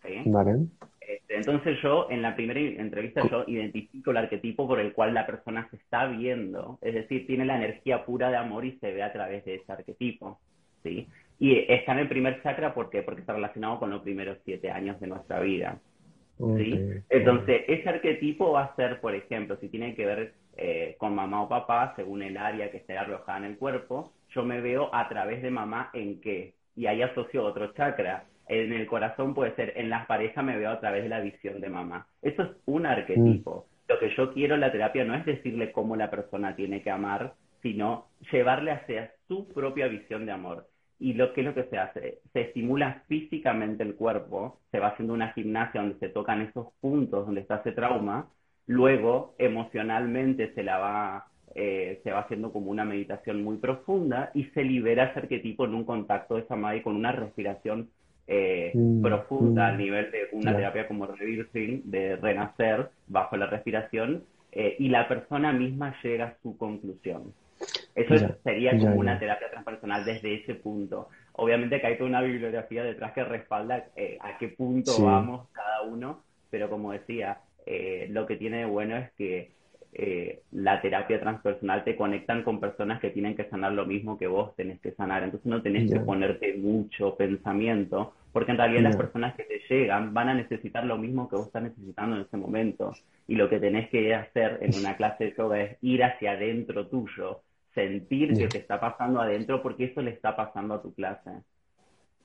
¿sí? 0.02 0.22
Vale. 0.24 0.68
Este, 1.00 1.36
entonces 1.36 1.78
yo 1.82 2.06
en 2.08 2.22
la 2.22 2.34
primera 2.34 2.60
entrevista 2.60 3.20
yo 3.28 3.44
identifico 3.46 4.10
el 4.10 4.16
arquetipo 4.16 4.66
por 4.66 4.80
el 4.80 4.94
cual 4.94 5.12
la 5.12 5.26
persona 5.26 5.68
se 5.68 5.76
está 5.76 6.06
viendo, 6.06 6.78
es 6.80 6.94
decir, 6.94 7.26
tiene 7.26 7.44
la 7.44 7.56
energía 7.56 8.06
pura 8.06 8.30
de 8.30 8.36
amor 8.36 8.64
y 8.64 8.78
se 8.78 8.90
ve 8.90 9.02
a 9.02 9.12
través 9.12 9.44
de 9.44 9.56
ese 9.56 9.70
arquetipo, 9.70 10.40
¿sí? 10.82 11.06
Y 11.38 11.58
está 11.70 11.92
en 11.92 11.98
el 11.98 12.08
primer 12.08 12.42
chakra 12.42 12.72
¿por 12.72 12.88
qué? 12.88 13.02
porque 13.02 13.20
está 13.20 13.34
relacionado 13.34 13.78
con 13.78 13.90
los 13.90 14.00
primeros 14.00 14.38
siete 14.46 14.70
años 14.70 14.98
de 14.98 15.08
nuestra 15.08 15.40
vida. 15.40 15.78
¿Sí? 16.56 17.02
Entonces, 17.08 17.62
ese 17.68 17.88
arquetipo 17.88 18.52
va 18.52 18.64
a 18.64 18.76
ser, 18.76 19.00
por 19.00 19.14
ejemplo, 19.14 19.56
si 19.60 19.68
tiene 19.68 19.94
que 19.94 20.06
ver 20.06 20.34
eh, 20.56 20.96
con 20.98 21.14
mamá 21.14 21.42
o 21.42 21.48
papá, 21.48 21.94
según 21.96 22.22
el 22.22 22.36
área 22.36 22.70
que 22.70 22.78
esté 22.78 22.96
alojada 22.96 23.38
en 23.38 23.44
el 23.44 23.56
cuerpo, 23.56 24.12
yo 24.30 24.44
me 24.44 24.60
veo 24.60 24.94
a 24.94 25.08
través 25.08 25.42
de 25.42 25.50
mamá 25.50 25.90
en 25.92 26.20
qué, 26.20 26.54
y 26.76 26.86
ahí 26.86 27.02
asocio 27.02 27.44
otro 27.44 27.72
chakra. 27.74 28.24
En 28.48 28.72
el 28.72 28.86
corazón 28.86 29.34
puede 29.34 29.54
ser, 29.54 29.72
en 29.76 29.88
las 29.88 30.06
parejas 30.06 30.44
me 30.44 30.56
veo 30.56 30.70
a 30.70 30.80
través 30.80 31.04
de 31.04 31.08
la 31.08 31.20
visión 31.20 31.60
de 31.60 31.68
mamá. 31.68 32.06
Eso 32.20 32.42
es 32.42 32.50
un 32.66 32.86
arquetipo. 32.86 33.66
Lo 33.88 33.98
que 33.98 34.14
yo 34.16 34.32
quiero 34.32 34.54
en 34.54 34.60
la 34.60 34.72
terapia 34.72 35.04
no 35.04 35.14
es 35.14 35.24
decirle 35.24 35.72
cómo 35.72 35.96
la 35.96 36.10
persona 36.10 36.56
tiene 36.56 36.82
que 36.82 36.90
amar, 36.90 37.34
sino 37.62 38.08
llevarle 38.32 38.72
hacia 38.72 39.12
su 39.28 39.48
propia 39.48 39.86
visión 39.88 40.26
de 40.26 40.32
amor. 40.32 40.66
Y 41.02 41.14
lo 41.14 41.32
que 41.32 41.40
es 41.40 41.46
lo 41.46 41.54
que 41.54 41.64
se 41.64 41.78
hace, 41.78 42.18
se 42.32 42.40
estimula 42.40 43.02
físicamente 43.08 43.82
el 43.82 43.94
cuerpo, 43.94 44.60
se 44.70 44.78
va 44.78 44.88
haciendo 44.88 45.14
una 45.14 45.32
gimnasia 45.32 45.80
donde 45.80 45.98
se 45.98 46.08
tocan 46.08 46.42
esos 46.42 46.68
puntos 46.80 47.26
donde 47.26 47.40
está 47.40 47.56
ese 47.56 47.72
trauma, 47.72 48.28
luego 48.66 49.34
emocionalmente 49.38 50.52
se 50.54 50.62
la 50.62 50.78
va, 50.78 51.26
eh, 51.54 52.00
se 52.04 52.12
va 52.12 52.20
haciendo 52.20 52.52
como 52.52 52.70
una 52.70 52.84
meditación 52.84 53.42
muy 53.42 53.56
profunda 53.56 54.30
y 54.34 54.44
se 54.54 54.62
libera 54.62 55.06
ese 55.06 55.20
arquetipo 55.20 55.64
en 55.64 55.74
un 55.74 55.84
contacto 55.84 56.36
de 56.36 56.46
samadhi 56.46 56.82
con 56.82 56.94
una 56.94 57.12
respiración 57.12 57.88
eh, 58.26 58.72
Mm, 58.74 59.02
profunda 59.02 59.66
mm. 59.66 59.70
al 59.70 59.78
nivel 59.78 60.10
de 60.10 60.28
una 60.32 60.54
terapia 60.56 60.88
como 60.88 61.06
rebirthing, 61.06 61.82
de 61.90 62.16
renacer 62.16 62.90
bajo 63.08 63.36
la 63.36 63.46
respiración, 63.46 64.24
eh, 64.52 64.76
y 64.78 64.88
la 64.88 65.08
persona 65.08 65.52
misma 65.52 65.94
llega 66.02 66.26
a 66.26 66.36
su 66.42 66.56
conclusión. 66.56 67.34
Eso 67.94 68.14
Ya, 68.14 68.28
sería 68.42 68.72
ya, 68.72 68.78
como 68.78 68.96
ya. 69.00 69.00
una 69.00 69.18
terapia 69.18 69.50
transpersonal 69.50 70.04
desde 70.04 70.34
ese 70.34 70.54
punto. 70.54 71.08
Obviamente 71.34 71.80
que 71.80 71.86
hay 71.86 71.96
toda 71.98 72.08
una 72.10 72.22
bibliografía 72.22 72.84
detrás 72.84 73.12
que 73.12 73.24
respalda 73.24 73.86
eh, 73.96 74.18
a 74.20 74.38
qué 74.38 74.48
punto 74.48 74.92
Sí. 74.96 75.02
vamos 75.02 75.48
cada 75.52 75.82
uno, 75.82 76.24
pero 76.50 76.70
como 76.70 76.92
decía, 76.92 77.40
eh, 77.66 78.06
lo 78.10 78.26
que 78.26 78.36
tiene 78.36 78.58
de 78.58 78.64
bueno 78.66 78.96
es 78.96 79.12
que 79.12 79.52
eh, 79.94 80.40
la 80.52 80.80
terapia 80.80 81.20
transpersonal 81.20 81.84
te 81.84 81.96
conectan 81.96 82.42
con 82.44 82.60
personas 82.60 82.98
que 83.00 83.10
tienen 83.10 83.36
que 83.36 83.44
sanar 83.50 83.72
lo 83.72 83.84
mismo 83.86 84.18
que 84.18 84.26
vos 84.26 84.54
tenés 84.56 84.80
que 84.80 84.92
sanar. 84.92 85.22
Entonces 85.22 85.46
no 85.46 85.62
tenés 85.62 85.86
que 85.88 86.00
ponerte 86.00 86.54
mucho 86.56 87.14
pensamiento, 87.16 88.14
porque 88.32 88.52
en 88.52 88.56
realidad 88.58 88.82
las 88.82 88.96
personas 88.96 89.34
que 89.34 89.44
te 89.44 89.60
llegan 89.68 90.14
van 90.14 90.30
a 90.30 90.34
necesitar 90.34 90.84
lo 90.86 90.96
mismo 90.96 91.28
que 91.28 91.36
vos 91.36 91.46
estás 91.48 91.62
necesitando 91.64 92.16
en 92.16 92.22
ese 92.22 92.36
momento. 92.38 92.98
Y 93.26 93.34
lo 93.36 93.48
que 93.50 93.60
tenés 93.60 93.88
que 93.90 94.14
hacer 94.14 94.58
en 94.62 94.74
una 94.74 94.96
clase 94.96 95.24
de 95.24 95.34
yoga 95.36 95.60
es 95.60 95.78
ir 95.82 96.02
hacia 96.04 96.32
adentro 96.32 96.88
tuyo, 96.88 97.42
sentir 97.74 98.32
Ya. 98.34 98.38
que 98.42 98.48
te 98.48 98.58
está 98.58 98.78
pasando 98.80 99.20
adentro 99.20 99.62
porque 99.62 99.84
eso 99.84 100.02
le 100.02 100.10
está 100.10 100.34
pasando 100.36 100.74
a 100.74 100.82
tu 100.82 100.92
clase. 100.94 101.30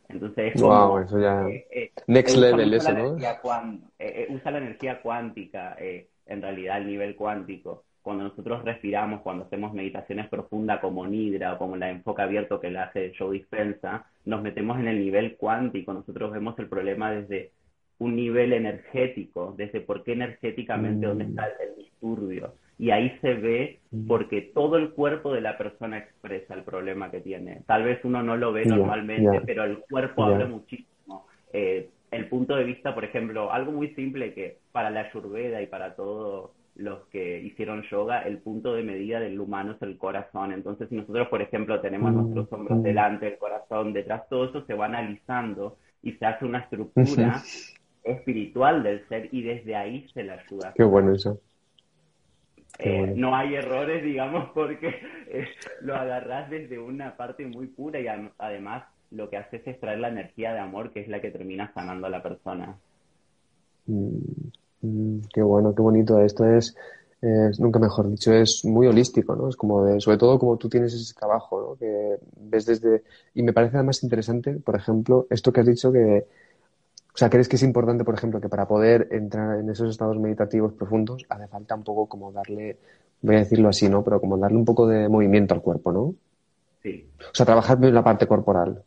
Entonces 0.10 0.56
es 0.56 0.62
Wow, 0.62 0.88
como... 0.88 1.00
eso 1.01 1.20
ya. 1.20 1.48
eh, 1.50 1.68
eh, 1.72 1.92
Next 2.08 2.38
level 2.38 2.74
eso, 2.74 2.94
¿no? 2.94 3.18
eh, 4.00 4.27
usa 4.30 4.51
la 4.51 4.58
energía 4.60 5.01
cuántica, 5.01 5.75
en 5.80 6.42
realidad, 6.42 6.77
el 6.77 6.88
nivel 6.88 7.16
cuántico. 7.16 7.84
cuando 8.01 8.24
nosotros 8.24 8.63
respiramos, 8.63 9.20
cuando 9.20 9.44
hacemos 9.44 9.74
meditaciones 9.74 10.30
profundas 10.30 10.80
como 10.80 11.06
Nidra 11.06 11.54
o 11.56 11.58
como 11.58 11.75
la 11.75 11.89
enfoque 11.89 12.22
abierto 12.22 12.58
que 12.62 12.72
la 12.72 12.84
hace 12.84 13.12
Joe 13.20 13.34
Dispensa, 13.38 14.06
nos 14.24 14.42
metemos 14.42 14.80
en 14.80 14.88
el 14.88 14.98
nivel 15.00 15.36
cuántico, 15.36 15.92
nosotros 15.94 16.32
vemos 16.32 16.58
el 16.58 16.70
problema 16.70 17.12
desde 17.12 17.51
un 18.00 18.16
nivel 18.16 18.54
energético, 18.54 19.54
desde 19.58 19.82
por 19.82 20.06
qué 20.06 20.13
energéticamente, 20.13 21.06
dónde 21.06 21.25
Mm. 21.25 21.30
está 21.32 21.48
el 21.48 21.75
disturbio. 21.75 22.54
Se 23.28 23.34
ve 23.34 23.80
porque 24.08 24.42
todo 24.42 24.78
el 24.78 24.92
cuerpo 24.92 25.34
de 25.34 25.42
la 25.42 25.58
persona 25.58 25.98
expresa 25.98 26.54
el 26.54 26.64
problema 26.64 27.12
que 27.12 27.20
tiene. 27.20 27.62
Tal 27.66 27.84
vez 27.84 28.00
uno 28.04 28.24
no 28.24 28.38
lo 28.38 28.54
ve 28.54 28.66
normalmente, 28.66 29.42
pero 29.46 29.66
el 29.66 29.80
cuerpo 29.80 30.24
habla 30.24 30.46
muchísimo. 30.46 31.26
Eh, 31.52 31.90
el 32.12 32.30
punto 32.30 32.56
de 32.56 32.64
vista, 32.64 32.96
por 32.96 33.04
ejemplo, 33.04 33.52
algo 33.52 33.72
muy 33.72 33.90
simple 33.96 34.34
que 34.34 34.60
para 34.72 34.90
la 34.90 35.02
Ayurveda 35.02 35.62
y 35.62 35.68
para 35.68 35.96
todos 35.96 36.52
los 36.78 37.06
que 37.08 37.42
hicieron 37.42 37.84
yoga, 37.92 38.22
el 38.22 38.38
punto 38.38 38.74
de 38.74 38.84
medida 38.84 39.20
del 39.20 39.40
humano 39.40 39.74
es 39.74 39.82
el 39.82 39.98
corazón. 39.98 40.54
Entonces, 40.54 40.88
si 40.90 40.96
nosotros, 40.96 41.28
por 41.28 41.42
ejemplo, 41.42 41.82
tenemos 41.82 42.14
Mm, 42.14 42.16
nuestros 42.16 42.54
hombros 42.54 42.80
mm. 42.80 42.84
delante, 42.84 43.28
el 43.28 43.38
corazón 43.38 43.94
detrás, 43.94 44.30
todo 44.30 44.46
eso 44.46 44.66
se 44.66 44.74
va 44.74 44.86
analizando 44.86 45.78
y 46.02 46.14
se 46.14 46.26
hace 46.26 46.46
una 46.46 46.60
estructura 46.60 47.42
espiritual 48.04 48.84
del 48.84 49.06
ser 49.10 49.28
y 49.32 49.42
desde 49.42 49.76
ahí 49.76 50.08
se 50.14 50.24
le 50.24 50.32
ayuda. 50.32 50.74
Qué 50.76 50.84
bueno 50.84 51.14
eso. 51.14 51.42
Eh, 52.80 53.14
no 53.16 53.36
hay 53.36 53.56
errores, 53.56 54.04
digamos, 54.04 54.50
porque 54.54 54.88
eh, 55.28 55.48
lo 55.82 55.96
agarrás 55.96 56.50
desde 56.50 56.80
una 56.80 57.16
parte 57.18 57.46
muy 57.46 57.68
pura 57.68 58.00
y 58.00 58.08
además 58.38 58.84
lo 59.12 59.30
que 59.30 59.38
haces 59.38 59.62
es 59.66 59.80
traer 59.80 60.00
la 60.00 60.10
energía 60.10 60.54
de 60.54 60.60
amor 60.60 60.92
que 60.92 61.02
es 61.02 61.08
la 61.08 61.22
que 61.22 61.32
termina 61.32 61.72
sanando 61.74 62.08
a 62.08 62.10
la 62.10 62.22
persona. 62.22 62.78
Mm, 63.86 64.18
mm, 64.82 65.22
qué 65.34 65.42
bueno, 65.42 65.74
qué 65.74 65.82
bonito. 65.82 66.20
Esto 66.22 66.46
es, 66.46 66.76
es, 67.22 67.60
nunca 67.60 67.80
mejor 67.80 68.10
dicho, 68.10 68.34
es 68.34 68.64
muy 68.66 68.86
holístico, 68.86 69.36
¿no? 69.36 69.50
Es 69.50 69.56
como 69.56 69.86
de, 69.86 70.00
sobre 70.02 70.18
todo 70.18 70.38
como 70.38 70.58
tú 70.58 70.70
tienes 70.70 70.94
ese 70.94 71.14
trabajo, 71.14 71.62
¿no? 71.62 71.76
Que 71.78 72.18
ves 72.38 72.66
desde, 72.66 73.04
y 73.34 73.44
me 73.44 73.54
parece 73.54 73.78
además 73.78 74.04
interesante, 74.04 74.54
por 74.60 74.76
ejemplo, 74.76 75.26
esto 75.30 75.52
que 75.52 75.62
has 75.62 75.68
dicho 75.68 75.92
que, 75.92 76.26
o 77.18 77.20
sea, 77.20 77.32
crees 77.32 77.50
que 77.50 77.56
es 77.56 77.64
importante, 77.64 78.04
por 78.04 78.14
ejemplo, 78.14 78.40
que 78.40 78.48
para 78.48 78.68
poder 78.68 79.08
entrar 79.10 79.60
en 79.60 79.68
esos 79.72 79.90
estados 79.90 80.20
meditativos 80.20 80.74
profundos 80.74 81.26
hace 81.30 81.48
falta 81.48 81.74
un 81.74 81.84
poco 81.84 82.08
como 82.08 82.32
darle, 82.32 82.78
voy 83.24 83.38
a 83.38 83.40
decirlo 83.40 83.70
así, 83.70 83.90
¿no? 83.90 84.04
Pero 84.04 84.22
como 84.22 84.38
darle 84.38 84.56
un 84.56 84.66
poco 84.66 84.86
de 84.86 85.10
movimiento 85.10 85.56
al 85.56 85.64
cuerpo, 85.64 85.92
¿no? 85.92 86.14
Sí. 86.84 87.10
O 87.20 87.34
sea, 87.34 87.44
trabajar 87.44 87.80
bien 87.80 87.96
la 87.96 88.04
parte 88.04 88.28
corporal. 88.28 88.84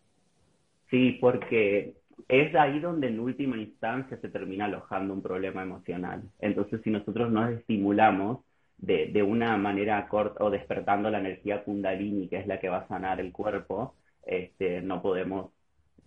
Sí, 0.90 1.18
porque 1.20 1.96
es 2.28 2.54
ahí 2.54 2.78
donde 2.78 3.08
en 3.08 3.18
última 3.18 3.56
instancia 3.56 4.16
se 4.20 4.28
termina 4.28 4.66
alojando 4.66 5.12
un 5.12 5.22
problema 5.22 5.64
emocional. 5.64 6.22
Entonces, 6.38 6.80
si 6.84 6.90
nosotros 6.90 7.32
nos 7.32 7.50
estimulamos 7.50 8.44
de, 8.78 9.08
de 9.08 9.24
una 9.24 9.56
manera 9.56 10.06
corta 10.06 10.44
o 10.44 10.50
despertando 10.50 11.10
la 11.10 11.18
energía 11.18 11.64
kundalini, 11.64 12.28
que 12.28 12.38
es 12.38 12.46
la 12.46 12.60
que 12.60 12.68
va 12.68 12.78
a 12.78 12.86
sanar 12.86 13.18
el 13.18 13.32
cuerpo, 13.32 13.96
este, 14.24 14.82
no 14.82 15.02
podemos, 15.02 15.50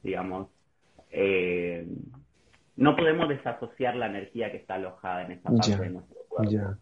digamos, 0.01 0.47
eh, 1.13 1.85
no 2.75 2.95
podemos 2.95 3.29
desasociar 3.29 3.95
la 3.95 4.07
energía 4.07 4.51
que 4.51 4.57
está 4.57 4.75
alojada 4.75 5.25
en 5.25 5.33
esa 5.33 5.49
parte 5.51 5.77
de 5.77 5.89
nuestro 5.91 6.17
cuerpo. 6.27 6.77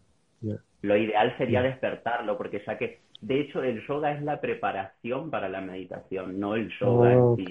Lo 0.80 0.96
ideal 0.96 1.36
sería 1.38 1.62
despertarlo, 1.62 2.36
porque 2.36 2.62
ya 2.66 2.76
que, 2.78 3.02
de 3.20 3.40
hecho, 3.40 3.62
el 3.62 3.86
yoga 3.86 4.12
es 4.12 4.22
la 4.22 4.40
preparación 4.40 5.30
para 5.30 5.48
la 5.48 5.60
meditación, 5.60 6.40
no 6.40 6.56
el 6.56 6.70
yoga 6.80 7.12
en 7.12 7.36
sí. 7.36 7.46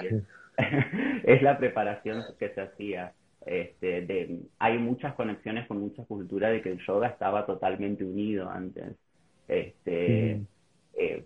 Es 1.24 1.42
la 1.42 1.58
preparación 1.58 2.24
que 2.38 2.50
se 2.50 2.62
hacía. 2.62 3.14
Este, 3.46 4.02
de, 4.02 4.40
hay 4.60 4.78
muchas 4.78 5.14
conexiones 5.16 5.66
con 5.68 5.80
muchas 5.80 6.06
culturas 6.08 6.52
de 6.52 6.62
que 6.62 6.72
el 6.72 6.80
yoga 6.86 7.08
estaba 7.08 7.46
totalmente 7.46 8.04
unido 8.04 8.50
antes. 8.50 8.96
Este, 9.48 10.36
Mm. 10.36 10.48
eh, 10.96 11.24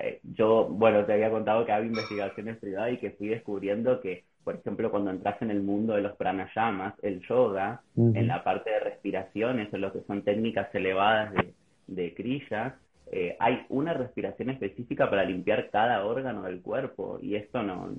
eh, 0.00 0.20
yo, 0.22 0.66
bueno, 0.68 1.04
te 1.04 1.14
había 1.14 1.30
contado 1.30 1.64
que 1.64 1.72
había 1.72 1.88
investigaciones 1.88 2.58
privadas 2.58 2.92
y 2.92 2.98
que 2.98 3.12
fui 3.12 3.28
descubriendo 3.28 4.00
que, 4.00 4.24
por 4.46 4.54
ejemplo, 4.54 4.92
cuando 4.92 5.10
entras 5.10 5.42
en 5.42 5.50
el 5.50 5.60
mundo 5.60 5.94
de 5.96 6.02
los 6.02 6.16
pranayamas, 6.16 6.94
el 7.02 7.20
yoga, 7.28 7.82
Ujú. 7.96 8.16
en 8.16 8.28
la 8.28 8.44
parte 8.44 8.70
de 8.70 8.78
respiraciones, 8.78 9.74
en 9.74 9.80
lo 9.80 9.92
que 9.92 10.02
son 10.06 10.22
técnicas 10.22 10.72
elevadas 10.72 11.32
de, 11.34 11.52
de 11.88 12.14
kriyas, 12.14 12.74
eh, 13.10 13.36
hay 13.40 13.66
una 13.70 13.92
respiración 13.92 14.50
específica 14.50 15.10
para 15.10 15.24
limpiar 15.24 15.68
cada 15.70 16.06
órgano 16.06 16.44
del 16.44 16.62
cuerpo 16.62 17.18
y 17.20 17.34
esto 17.34 17.60
no... 17.64 17.90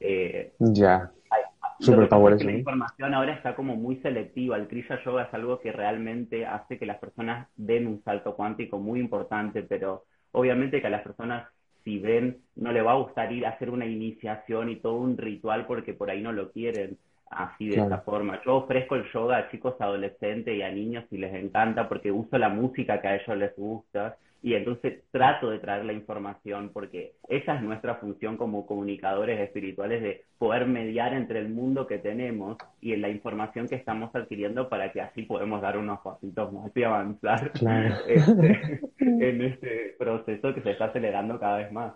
eh, 0.00 0.52
Ya. 0.58 1.10
hay- 1.30 1.42
Super 1.80 2.04
es 2.04 2.38
que 2.38 2.44
la 2.44 2.52
información 2.52 3.14
ahora 3.14 3.32
está 3.34 3.54
como 3.54 3.76
muy 3.76 3.96
selectiva. 3.96 4.56
El 4.58 4.68
Kriya 4.68 4.98
Yoga 5.04 5.24
es 5.24 5.34
algo 5.34 5.60
que 5.60 5.72
realmente 5.72 6.44
hace 6.46 6.78
que 6.78 6.86
las 6.86 6.98
personas 6.98 7.48
den 7.56 7.86
un 7.86 8.02
salto 8.02 8.34
cuántico 8.36 8.78
muy 8.78 9.00
importante, 9.00 9.62
pero 9.62 10.04
obviamente 10.32 10.80
que 10.80 10.86
a 10.86 10.90
las 10.90 11.02
personas, 11.02 11.48
si 11.86 12.00
ven, 12.00 12.42
no 12.56 12.72
le 12.72 12.82
va 12.82 12.92
a 12.94 12.96
gustar 12.96 13.32
ir 13.32 13.46
a 13.46 13.50
hacer 13.52 13.70
una 13.70 13.86
iniciación 13.86 14.70
y 14.70 14.76
todo 14.82 14.96
un 14.96 15.18
ritual 15.18 15.66
porque 15.66 15.94
por 15.94 16.10
ahí 16.10 16.22
no 16.22 16.32
lo 16.34 16.52
quieren 16.52 16.98
así 17.30 17.68
de 17.70 17.78
Claro. 17.78 17.86
esa 17.86 18.00
forma. 18.02 18.42
Yo 18.44 18.56
ofrezco 18.56 18.96
el 18.96 19.06
yoga 19.12 19.38
a 19.38 19.50
chicos 19.50 19.76
adolescentes 19.80 20.54
y 20.56 20.62
a 20.62 20.72
niños 20.72 21.06
si 21.10 21.18
les 21.18 21.34
encanta 21.34 21.88
porque 21.88 22.12
uso 22.12 22.38
la 22.38 22.50
música 22.50 23.00
que 23.02 23.08
a 23.08 23.16
ellos 23.16 23.38
les 23.38 23.56
gusta 23.56 24.18
y 24.46 24.54
entonces 24.54 25.02
trato 25.10 25.50
de 25.50 25.58
traer 25.58 25.84
la 25.84 25.92
información 25.92 26.70
porque 26.72 27.16
esa 27.28 27.56
es 27.56 27.62
nuestra 27.62 27.96
función 27.96 28.36
como 28.36 28.64
comunicadores 28.64 29.40
espirituales 29.40 30.00
de 30.00 30.22
poder 30.38 30.68
mediar 30.68 31.14
entre 31.14 31.40
el 31.40 31.48
mundo 31.48 31.88
que 31.88 31.98
tenemos 31.98 32.56
y 32.80 32.92
en 32.92 33.02
la 33.02 33.08
información 33.08 33.66
que 33.66 33.74
estamos 33.74 34.14
adquiriendo 34.14 34.68
para 34.68 34.92
que 34.92 35.00
así 35.00 35.22
podemos 35.22 35.60
dar 35.60 35.76
unos 35.76 35.98
pasitos 35.98 36.52
más 36.52 36.70
y 36.76 36.84
avanzar 36.84 37.50
Claro. 37.58 37.96
este, 38.06 38.82
en 39.00 39.42
este 39.42 39.96
proceso 39.98 40.54
que 40.54 40.62
se 40.62 40.70
está 40.70 40.84
acelerando 40.84 41.40
cada 41.40 41.56
vez 41.56 41.72
más. 41.72 41.94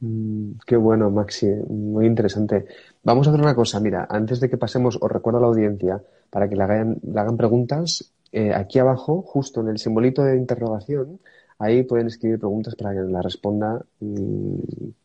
Mm, 0.00 0.54
Qué 0.66 0.76
bueno, 0.76 1.10
Maxi, 1.10 1.46
muy 1.68 2.06
interesante. 2.06 2.64
Vamos 3.04 3.26
a 3.26 3.30
hacer 3.30 3.40
una 3.42 3.54
cosa, 3.54 3.78
mira, 3.80 4.06
antes 4.10 4.40
de 4.40 4.50
que 4.50 4.56
pasemos, 4.58 4.98
os 5.00 5.10
recuerdo 5.12 5.38
a 5.38 5.42
la 5.42 5.48
audiencia 5.48 6.02
para 6.30 6.48
que 6.48 6.56
le 6.56 6.62
hagan, 6.64 6.96
le 7.02 7.20
hagan 7.20 7.36
preguntas. 7.36 8.12
eh, 8.32 8.52
aquí 8.54 8.78
abajo, 8.78 9.22
justo 9.22 9.60
en 9.60 9.68
el 9.68 9.78
simbolito 9.78 10.22
de 10.24 10.36
interrogación, 10.38 11.20
ahí 11.62 11.82
pueden 11.84 12.06
escribir 12.08 12.38
preguntas 12.38 12.74
para 12.76 12.92
que 12.92 13.00
la 13.00 13.22
responda 13.22 13.84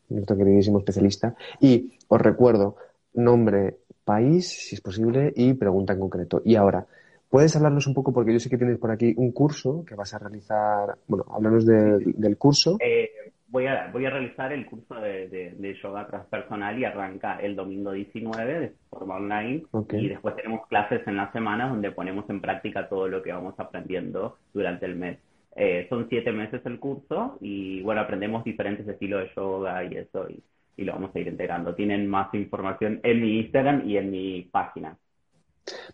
nuestro 0.08 0.36
queridísimo 0.36 0.78
especialista. 0.78 1.34
Y 1.60 1.92
os 2.08 2.20
recuerdo, 2.20 2.76
nombre, 3.14 3.78
país, 4.04 4.48
si 4.48 4.74
es 4.74 4.80
posible, 4.80 5.32
y 5.36 5.54
pregunta 5.54 5.92
en 5.92 6.00
concreto. 6.00 6.42
Y 6.44 6.56
ahora, 6.56 6.86
¿puedes 7.28 7.54
hablarnos 7.56 7.86
un 7.86 7.94
poco, 7.94 8.12
porque 8.12 8.32
yo 8.32 8.40
sé 8.40 8.48
que 8.50 8.58
tienes 8.58 8.78
por 8.78 8.90
aquí 8.90 9.14
un 9.16 9.32
curso 9.32 9.84
que 9.86 9.94
vas 9.94 10.14
a 10.14 10.18
realizar, 10.18 10.96
bueno, 11.06 11.24
háblanos 11.30 11.66
del- 11.66 12.12
del 12.16 12.36
curso. 12.38 12.78
Eh, 12.80 13.10
voy 13.48 13.66
a, 13.66 13.90
voy 13.92 14.06
a 14.06 14.10
realizar 14.10 14.52
el 14.52 14.66
curso 14.66 14.94
de, 14.96 15.28
de, 15.28 15.54
de 15.58 15.74
yoga 15.82 16.06
transpersonal 16.06 16.78
y 16.78 16.84
arranca 16.84 17.38
el 17.40 17.54
domingo 17.56 17.92
19 17.92 18.60
de 18.60 18.72
forma 18.90 19.16
online 19.16 19.64
y 19.92 20.08
después 20.08 20.36
tenemos 20.36 20.66
clases 20.68 21.06
en 21.06 21.16
la 21.16 21.30
semana 21.32 21.68
donde 21.68 21.90
ponemos 21.92 22.28
en 22.30 22.40
práctica 22.40 22.88
todo 22.88 23.08
lo 23.08 23.22
que 23.22 23.32
vamos 23.32 23.54
aprendiendo 23.58 24.36
durante 24.54 24.86
el 24.86 24.96
mes. 24.96 25.18
Eh, 25.60 25.86
son 25.88 26.06
siete 26.08 26.30
meses 26.30 26.60
el 26.66 26.78
curso 26.78 27.36
y 27.40 27.82
bueno, 27.82 28.02
aprendemos 28.02 28.44
diferentes 28.44 28.86
estilos 28.86 29.22
de 29.24 29.30
yoga 29.34 29.82
y 29.84 29.96
eso 29.96 30.28
y, 30.30 30.40
y 30.76 30.84
lo 30.84 30.92
vamos 30.92 31.10
a 31.14 31.18
ir 31.18 31.26
integrando. 31.26 31.74
Tienen 31.74 32.06
más 32.06 32.32
información 32.34 33.00
en 33.02 33.20
mi 33.20 33.40
Instagram 33.40 33.82
y 33.88 33.96
en 33.96 34.08
mi 34.10 34.42
página. 34.52 34.96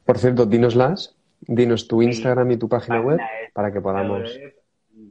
Por 0.04 0.18
cierto, 0.18 0.44
dinoslas, 0.44 1.16
dinos 1.40 1.88
tu 1.88 2.02
Instagram 2.02 2.50
y 2.50 2.56
tu 2.58 2.68
página 2.68 3.00
web 3.00 3.16
página 3.18 3.50
para 3.54 3.72
que 3.72 3.80
podamos. 3.80 4.30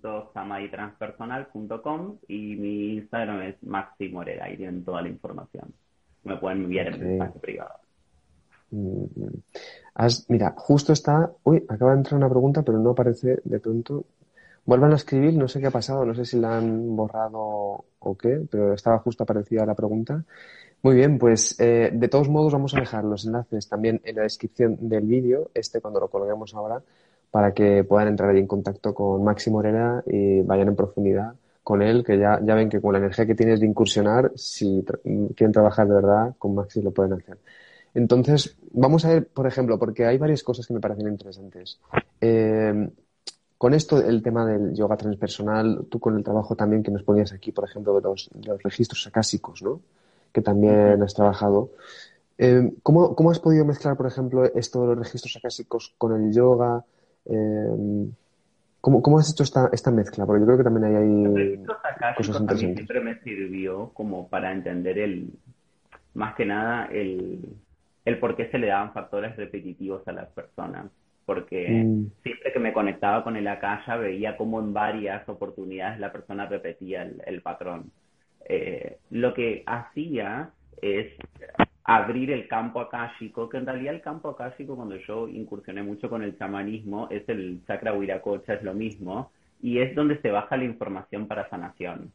www.samaditranspersonal.com 0.01 2.17
y 2.27 2.55
mi 2.55 2.95
Instagram 2.98 3.41
es 3.41 3.55
Maxi 3.63 4.10
Morera, 4.10 4.45
ahí 4.45 4.57
tienen 4.57 4.83
toda 4.83 5.01
la 5.01 5.10
información. 5.10 5.74
Me 6.24 6.38
pueden 6.38 6.63
enviar 6.63 6.88
Ok. 6.89 6.95
en 6.95 7.07
mensaje 7.07 7.39
privado. 7.39 7.74
Mm, 8.72 9.05
has- 9.95 10.25
mira, 10.29 10.53
justo 10.57 10.93
está. 10.93 11.31
Uy, 11.43 11.63
acaba 11.67 11.91
de 11.91 11.98
entrar 11.98 12.17
una 12.17 12.29
pregunta, 12.29 12.63
pero 12.63 12.79
no 12.79 12.91
aparece 12.91 13.39
de 13.43 13.60
pronto. 13.60 14.05
Vuelvan 14.65 14.93
a 14.93 14.96
escribir, 14.96 15.34
no 15.34 15.48
sé 15.48 15.60
qué 15.60 15.67
ha 15.67 15.72
pasado, 15.72 16.05
no 16.05 16.15
sé 16.15 16.24
si 16.25 16.39
la 16.39 16.58
han 16.58 16.96
borrado 16.96 17.84
o 18.00 18.17
qué, 18.17 18.41
pero 18.50 18.74
estaba 18.74 19.00
justo 19.00 19.24
aparecida 19.24 19.65
la 19.65 19.75
pregunta. 19.75 20.24
Muy 20.84 20.96
bien, 20.96 21.17
pues 21.17 21.60
eh, 21.60 21.91
de 21.93 22.08
todos 22.08 22.29
modos 22.29 22.53
vamos 22.53 22.74
a 22.74 22.79
dejar 22.79 23.03
los 23.03 23.25
enlaces 23.25 23.67
también 23.67 24.01
en 24.03 24.15
la 24.15 24.24
descripción 24.24 24.77
del 24.82 25.05
vídeo, 25.05 25.50
este 25.53 25.82
cuando 25.82 26.00
lo 26.00 26.10
colguemos 26.10 26.53
ahora, 26.55 26.82
para 27.32 27.53
que 27.53 27.84
puedan 27.84 28.10
entrar 28.10 28.29
ahí 28.29 28.39
en 28.39 28.48
contacto 28.48 28.93
con 28.93 29.24
Maxi 29.24 29.50
Morera 29.50 30.03
y 30.05 30.41
vayan 30.41 30.70
en 30.70 30.75
profundidad 30.75 31.34
con 31.63 31.82
él, 31.82 32.03
que 32.03 32.17
ya, 32.17 32.39
ya 32.43 32.55
ven 32.55 32.70
que 32.70 32.82
con 32.82 32.93
la 32.93 33.00
energía 33.00 33.25
que 33.25 33.36
tienes 33.36 33.60
de 33.60 33.65
incursionar, 33.65 34.32
si 34.36 34.86
quieren 35.36 35.53
trabajar 35.53 35.88
de 35.88 35.96
verdad, 35.96 36.36
con 36.38 36.53
Maxi 36.55 36.82
lo 36.82 36.91
pueden 36.91 37.13
hacer. 37.13 37.38
Entonces, 37.93 38.58
vamos 38.72 39.05
a 39.05 39.10
ver, 39.10 39.27
por 39.27 39.48
ejemplo, 39.48 39.79
porque 39.79 40.05
hay 40.05 40.17
varias 40.17 40.43
cosas 40.43 40.67
que 40.67 40.74
me 40.74 40.79
parecen 40.79 41.08
interesantes. 41.08 41.79
Eh, 42.20 42.89
con 43.63 43.74
esto, 43.74 43.98
el 43.98 44.22
tema 44.22 44.46
del 44.46 44.74
yoga 44.74 44.98
transpersonal, 44.98 45.86
tú 45.89 45.98
con 45.98 46.17
el 46.17 46.24
trabajo 46.25 46.53
también 46.53 46.84
que 46.84 46.91
nos 46.91 47.01
ponías 47.03 47.32
aquí, 47.32 47.53
por 47.53 47.63
ejemplo, 47.63 47.96
de 47.96 48.01
los, 48.01 48.29
de 48.34 48.50
los 48.50 48.62
registros 48.62 49.08
acásicos, 49.08 49.63
¿no? 49.63 49.79
Que 50.34 50.41
también 50.41 51.01
has 51.01 51.13
trabajado. 51.13 51.70
Eh, 52.38 52.74
¿cómo, 52.84 53.15
cómo 53.15 53.32
has 53.32 53.39
podido 53.39 53.63
mezclar, 53.63 53.96
por 53.96 54.08
ejemplo, 54.08 54.43
esto 54.53 54.82
de 54.82 54.88
los 54.88 54.98
registros 54.98 55.38
acásicos 55.38 55.96
con 55.98 56.12
el 56.12 56.34
yoga? 56.34 56.84
Eh, 57.24 58.10
¿Cómo, 58.82 59.01
cómo 59.01 59.20
has 59.20 59.32
hecho 59.32 59.43
esta, 59.43 59.70
esta 59.72 59.91
mezcla? 59.91 60.25
Porque 60.25 60.41
yo 60.41 60.46
creo 60.46 60.58
que 60.58 60.63
también 60.65 60.84
hay, 60.84 60.96
hay 60.98 62.15
cosas 62.17 62.41
interesantes. 62.41 62.75
siempre 62.75 63.00
me 63.00 63.17
sirvió 63.22 63.91
como 63.93 64.27
para 64.27 64.51
entender 64.51 64.98
el, 65.00 65.29
más 66.15 66.36
que 66.36 66.46
nada, 66.46 66.88
el, 66.88 67.39
el 68.03 68.20
por 68.20 68.36
qué 68.36 68.50
se 68.51 68.58
le 68.58 68.67
daban 68.67 68.91
factores 68.91 69.38
repetitivos 69.38 70.05
a 70.05 70.12
las 70.12 70.27
personas. 70.32 70.88
Porque 71.25 71.68
Mm. 71.86 72.08
siempre 72.24 72.51
que 72.53 72.60
me 72.60 72.74
conectaba 72.74 73.24
con 73.24 73.36
el 73.38 73.48
akasha 73.48 73.98
veía 73.98 74.38
cómo 74.38 74.60
en 74.60 74.74
varias 74.74 75.27
oportunidades 75.30 76.00
la 76.00 76.12
persona 76.12 76.46
repetía 76.48 77.03
el, 77.03 77.22
el 77.25 77.42
patrón. 77.42 77.92
Eh, 78.50 78.98
lo 79.12 79.34
que 79.34 79.63
hacía 79.65 80.51
es 80.82 81.13
abrir 81.84 82.32
el 82.32 82.48
campo 82.48 82.80
akáshico, 82.82 83.50
que 83.50 83.58
en 83.58 83.65
realidad 83.65 83.94
el 83.96 84.01
campo 84.01 84.30
akáshico, 84.30 84.75
cuando 84.75 84.96
yo 84.98 85.27
incursioné 85.27 85.84
mucho 85.84 86.10
con 86.10 86.24
el 86.24 86.38
chamanismo, 86.38 87.08
es 87.10 87.27
el 87.30 87.63
chakra 87.68 87.94
huiracocha, 87.94 88.53
es 88.56 88.63
lo 88.63 88.74
mismo, 88.74 89.32
y 89.62 89.80
es 89.80 89.96
donde 89.96 90.20
se 90.22 90.32
baja 90.32 90.58
la 90.58 90.65
información 90.65 91.27
para 91.27 91.50
sanación. 91.50 92.13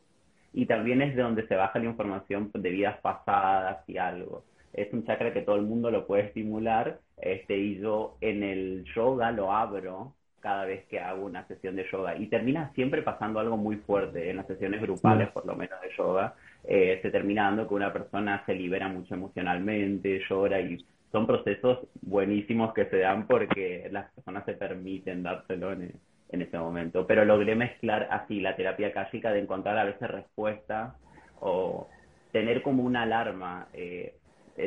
Y 0.52 0.66
también 0.66 1.02
es 1.02 1.14
de 1.16 1.22
donde 1.22 1.46
se 1.46 1.56
baja 1.56 1.78
la 1.78 1.86
información 1.86 2.50
de 2.54 2.70
vidas 2.70 2.98
pasadas 3.00 3.84
y 3.88 3.98
algo. 3.98 4.44
Es 4.72 4.92
un 4.92 5.04
chakra 5.06 5.32
que 5.32 5.42
todo 5.42 5.56
el 5.56 5.62
mundo 5.62 5.90
lo 5.90 6.06
puede 6.06 6.24
estimular, 6.24 7.00
este, 7.16 7.56
y 7.58 7.80
yo 7.80 8.16
en 8.20 8.42
el 8.42 8.84
yoga 8.94 9.32
lo 9.32 9.52
abro 9.52 10.14
cada 10.40 10.64
vez 10.66 10.86
que 10.86 11.00
hago 11.00 11.24
una 11.26 11.46
sesión 11.48 11.76
de 11.76 11.86
yoga. 11.90 12.16
Y 12.16 12.28
termina 12.28 12.72
siempre 12.74 13.02
pasando 13.02 13.40
algo 13.40 13.56
muy 13.56 13.76
fuerte 13.76 14.30
en 14.30 14.36
las 14.36 14.46
sesiones 14.46 14.80
grupales, 14.80 15.30
por 15.32 15.46
lo 15.46 15.56
menos 15.56 15.80
de 15.80 15.90
yoga. 15.96 16.34
eh, 16.64 16.98
se 17.02 17.10
termina 17.10 17.44
dando 17.44 17.66
que 17.68 17.74
una 17.74 17.92
persona 17.92 18.44
se 18.46 18.54
libera 18.54 18.88
mucho 18.88 19.14
emocionalmente, 19.14 20.20
llora 20.28 20.60
y 20.60 20.84
son 21.12 21.26
procesos 21.26 21.88
buenísimos 22.02 22.74
que 22.74 22.86
se 22.86 22.98
dan 22.98 23.26
porque 23.26 23.88
las 23.90 24.10
personas 24.12 24.44
se 24.44 24.54
permiten 24.54 25.22
dárselo 25.22 25.72
en, 25.72 26.00
en 26.28 26.42
ese 26.42 26.58
momento. 26.58 27.06
Pero 27.06 27.24
logré 27.24 27.54
mezclar 27.56 28.08
así 28.10 28.40
la 28.40 28.56
terapia 28.56 28.92
clásica 28.92 29.32
de 29.32 29.40
encontrar 29.40 29.78
a 29.78 29.84
veces 29.84 30.08
respuestas 30.10 30.94
o 31.40 31.88
tener 32.32 32.62
como 32.62 32.82
una 32.84 33.02
alarma 33.02 33.68
eh, 33.72 34.17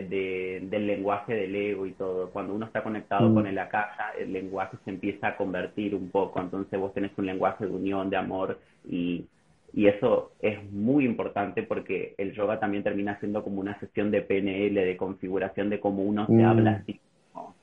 de, 0.09 0.59
del 0.69 0.87
lenguaje 0.87 1.33
del 1.35 1.55
ego 1.55 1.85
y 1.85 1.93
todo. 1.93 2.29
Cuando 2.31 2.53
uno 2.55 2.65
está 2.65 2.83
conectado 2.83 3.29
Mm. 3.29 3.33
con 3.35 3.47
el 3.47 3.57
akasha, 3.59 4.11
el 4.19 4.31
lenguaje 4.33 4.77
se 4.85 4.89
empieza 4.91 5.27
a 5.29 5.37
convertir 5.37 5.95
un 5.95 6.09
poco. 6.11 6.39
Entonces 6.41 6.79
vos 6.79 6.93
tenés 6.93 7.11
un 7.17 7.25
lenguaje 7.25 7.65
de 7.65 7.71
unión, 7.71 8.09
de 8.09 8.17
amor 8.17 8.59
y, 8.85 9.25
y 9.73 9.87
eso 9.87 10.31
es 10.41 10.63
muy 10.71 11.05
importante 11.05 11.63
porque 11.63 12.15
el 12.17 12.33
yoga 12.33 12.59
también 12.59 12.83
termina 12.83 13.19
siendo 13.19 13.43
como 13.43 13.61
una 13.61 13.79
sesión 13.79 14.11
de 14.11 14.21
PNL, 14.21 14.85
de 14.85 14.97
configuración 14.97 15.69
de 15.69 15.79
cómo 15.79 16.03
uno 16.03 16.25
se 16.27 16.33
Mm. 16.33 16.45
habla 16.45 16.71
a 16.71 16.83
sí 16.85 16.93
mismo. 16.93 17.55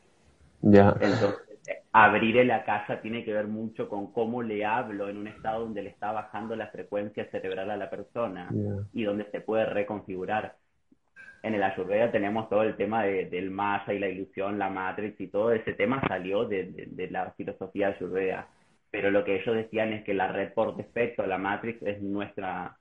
Entonces, 1.00 1.58
eh, 1.66 1.82
abrir 1.92 2.36
el 2.38 2.50
akasha 2.50 3.00
tiene 3.00 3.24
que 3.24 3.32
ver 3.32 3.46
mucho 3.46 3.88
con 3.88 4.12
cómo 4.12 4.42
le 4.42 4.64
hablo 4.64 5.08
en 5.08 5.16
un 5.18 5.28
estado 5.28 5.60
donde 5.64 5.82
le 5.82 5.90
está 5.90 6.12
bajando 6.12 6.56
la 6.56 6.68
frecuencia 6.68 7.26
cerebral 7.30 7.70
a 7.70 7.76
la 7.76 7.90
persona 7.90 8.48
Ya. 8.52 8.84
y 8.92 9.04
donde 9.04 9.24
se 9.30 9.40
puede 9.40 9.66
reconfigurar. 9.66 10.56
En 11.42 11.54
el 11.54 11.62
Ayurveda 11.62 12.10
tenemos 12.10 12.48
todo 12.48 12.62
el 12.62 12.76
tema 12.76 13.04
de- 13.04 13.26
del 13.26 13.50
Maya 13.50 13.92
y 13.92 13.98
la 13.98 14.08
ilusión, 14.08 14.58
la 14.58 14.70
Matrix 14.70 15.20
y 15.20 15.28
todo 15.28 15.52
ese 15.52 15.72
tema 15.74 16.00
salió 16.06 16.44
de, 16.44 17.08
la 17.10 17.30
filosofía 17.32 17.88
Ayurveda. 17.88 18.48
Pero 18.90 19.10
lo 19.10 19.24
que 19.24 19.36
ellos 19.36 19.54
decían 19.54 19.92
es 19.92 20.04
que 20.04 20.14
la 20.14 20.28
red 20.32 20.52
por 20.52 20.76
defecto, 20.76 21.26
la 21.26 21.38
Matrix, 21.38 21.82
es 21.82 22.02
nuestra, 22.02 22.76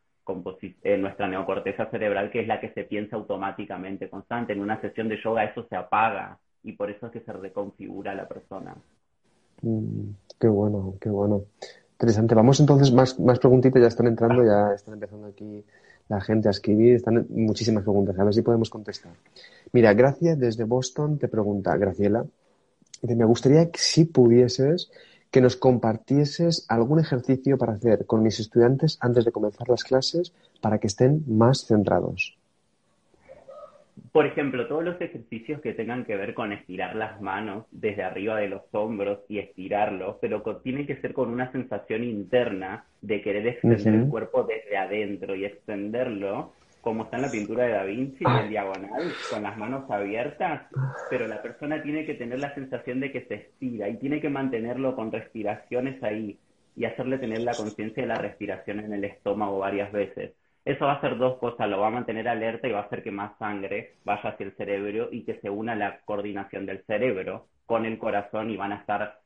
eh, 0.84 0.98
nuestra 0.98 1.28
neocorteza 1.28 1.86
cerebral, 1.88 2.32
que 2.32 2.42
es 2.42 2.48
la 2.48 2.60
que 2.60 2.72
se 2.72 2.84
piensa 2.84 3.16
automáticamente, 3.16 4.10
constante. 4.10 4.54
En 4.54 4.62
una 4.62 4.82
sesión 4.82 5.08
de 5.10 5.22
yoga 5.22 5.44
eso 5.44 5.66
se 5.68 5.76
apaga 5.76 6.38
y 6.64 6.74
por 6.74 6.90
eso 6.90 7.08
es 7.08 7.12
que 7.12 7.22
se 7.22 7.34
reconfigura 7.34 8.16
la 8.16 8.28
persona. 8.28 8.76
Mm, 9.62 10.12
qué 10.40 10.48
bueno, 10.48 10.96
qué 11.00 11.10
bueno. 11.10 11.44
Interesante. 11.94 12.36
Vamos 12.36 12.60
entonces, 12.60 12.92
más, 12.92 13.20
más 13.20 13.40
preguntitas 13.40 13.82
ya 13.82 13.88
están 13.88 14.08
entrando, 14.08 14.44
ya 14.44 14.74
están 14.74 14.94
empezando 14.96 15.28
aquí 15.28 15.64
la 16.10 16.22
gente 16.22 16.48
a 16.48 16.52
escribir, 16.52 16.96
están 16.96 17.28
muchísimas 17.30 17.84
preguntas, 17.84 18.18
a 18.18 18.24
ver 18.24 18.34
si 18.34 18.42
podemos 18.42 18.70
contestar. 18.70 19.14
Mira, 19.74 19.94
Gracia 19.94 20.36
desde 20.36 20.64
Boston 20.64 21.18
te 21.18 21.27
pregunta, 21.27 21.75
Graciela, 21.77 22.25
me 23.01 23.25
gustaría 23.25 23.70
que 23.70 23.79
si 23.79 24.05
pudieses 24.05 24.90
que 25.31 25.42
nos 25.42 25.58
compartieses 25.58 26.66
algún 26.70 27.00
ejercicio 27.00 27.58
para 27.58 27.74
hacer 27.74 28.05
con 28.05 28.24
mis 28.24 28.40
estudiantes 28.40 28.98
antes 29.01 29.25
de 29.25 29.31
comenzar 29.31 29.68
las 29.70 29.84
clases 29.84 30.34
para 30.62 30.79
que 30.79 30.88
estén 30.88 31.24
más 31.27 31.66
centrados. 31.66 32.38
Por 34.18 34.25
ejemplo, 34.25 34.68
todos 34.68 34.84
los 34.84 35.00
ejercicios 35.00 35.62
que 35.62 35.74
tengan 35.74 36.03
que 36.03 36.16
ver 36.18 36.34
con 36.34 36.51
estirar 36.51 36.96
las 36.96 37.22
manos 37.22 37.68
desde 37.72 38.03
arriba 38.03 38.38
de 38.40 38.50
los 38.50 38.64
hombros 38.74 39.20
y 39.30 39.38
estirarlos, 39.38 40.18
pero 40.20 40.42
co- 40.42 40.58
tienen 40.62 40.88
que 40.88 41.00
ser 41.01 41.14
con 41.14 41.30
una 41.30 41.51
sensación 41.51 42.03
interna 42.03 42.88
de 43.01 43.22
querer 43.22 43.46
extender 43.48 43.94
el 43.94 44.08
cuerpo 44.08 44.44
desde 44.44 44.75
adentro 44.77 45.36
y 45.36 45.46
extenderlo, 45.46 46.56
como 46.82 47.03
está 47.03 47.18
en 47.18 47.22
la 47.24 47.32
pintura 47.32 47.66
de 47.66 47.72
Da 47.74 47.84
Vinci, 47.84 48.36
en 48.38 48.50
diagonal, 48.50 49.22
con 49.27 49.44
las 49.44 49.56
manos 49.58 49.90
abiertas, 49.92 50.64
pero 51.08 51.27
la 51.27 51.42
persona 51.44 51.84
tiene 51.84 52.06
que 52.06 52.16
tener 52.16 52.40
la 52.40 52.56
sensación 52.56 53.00
de 53.00 53.12
que 53.12 53.25
se 53.27 53.36
estira 53.36 53.88
y 53.90 54.00
tiene 54.00 54.20
que 54.20 54.30
mantenerlo 54.30 54.96
con 54.96 55.12
respiraciones 55.12 56.01
ahí 56.03 56.42
y 56.75 56.86
hacerle 56.86 57.20
tener 57.20 57.42
la 57.42 57.56
conciencia 57.56 58.01
de 58.03 58.08
la 58.10 58.18
respiración 58.18 58.80
en 58.80 58.94
el 58.94 59.03
estómago 59.06 59.60
varias 59.60 59.92
veces. 59.92 60.34
Eso 60.68 60.86
va 60.86 60.94
a 60.94 60.96
hacer 60.96 61.18
dos 61.18 61.38
cosas, 61.38 61.70
lo 61.70 61.80
va 61.80 61.88
a 61.88 61.92
mantener 61.92 62.27
alerta 62.27 62.68
y 62.68 62.74
va 62.74 62.80
a 62.80 62.84
hacer 62.84 63.01
que 63.01 63.10
más 63.10 63.38
sangre 63.40 63.94
vaya 64.03 64.30
hacia 64.30 64.46
el 64.46 64.51
cerebro 64.58 65.08
y 65.12 65.24
que 65.24 65.40
se 65.40 65.50
una 65.50 65.75
la 65.75 66.00
coordinación 66.03 66.66
del 66.66 66.84
cerebro 66.84 67.46
con 67.66 67.86
el 67.86 67.98
corazón 67.98 68.50
y 68.50 68.58
van 68.58 68.74
a 68.74 68.77
estar 68.77 69.20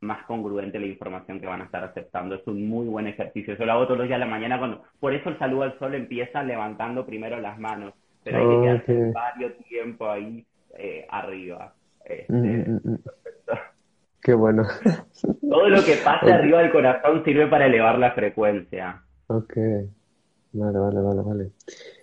más 0.00 0.24
congruente 0.26 0.80
la 0.80 0.86
información 0.86 1.38
que 1.40 1.46
van 1.46 1.60
a 1.60 1.66
estar 1.66 1.84
aceptando. 1.84 2.34
Es 2.34 2.46
un 2.48 2.68
muy 2.68 2.88
buen 2.88 3.06
ejercicio. 3.06 3.56
Yo 3.56 3.66
lo 3.66 3.72
hago 3.72 3.84
todos 3.84 3.98
los 3.98 4.08
días 4.08 4.16
a 4.16 4.24
la 4.24 4.26
mañana. 4.26 4.58
Cuando... 4.58 4.82
Por 4.98 5.14
eso 5.14 5.28
el 5.28 5.38
saludo 5.38 5.62
al 5.62 5.78
sol 5.78 5.94
empieza 5.94 6.42
levantando 6.42 7.06
primero 7.06 7.38
las 7.38 7.56
manos, 7.60 7.94
pero 8.24 8.40
hay 8.40 8.48
que 8.48 8.60
quedarse 8.60 8.92
Ok. 8.92 9.12
varios 9.12 9.56
tiempo 9.68 10.10
ahí 10.10 10.44
eh, 10.76 11.06
arriba. 11.08 11.72
Este, 12.04 12.32
Mm, 12.32 12.72
mm, 12.72 12.80
mm. 12.84 12.98
Qué 14.22 14.34
bueno. 14.34 14.64
Todo 15.48 15.68
lo 15.68 15.84
que 15.84 15.96
pase 16.04 16.32
arriba 16.32 16.62
del 16.62 16.72
corazón 16.72 17.24
sirve 17.24 17.46
para 17.46 17.66
elevar 17.66 17.98
la 17.98 18.12
frecuencia. 18.12 19.02
Ok. 19.28 19.56
Vale, 20.52 20.78
vale, 20.78 21.00
vale, 21.00 21.22
vale. 21.22 21.50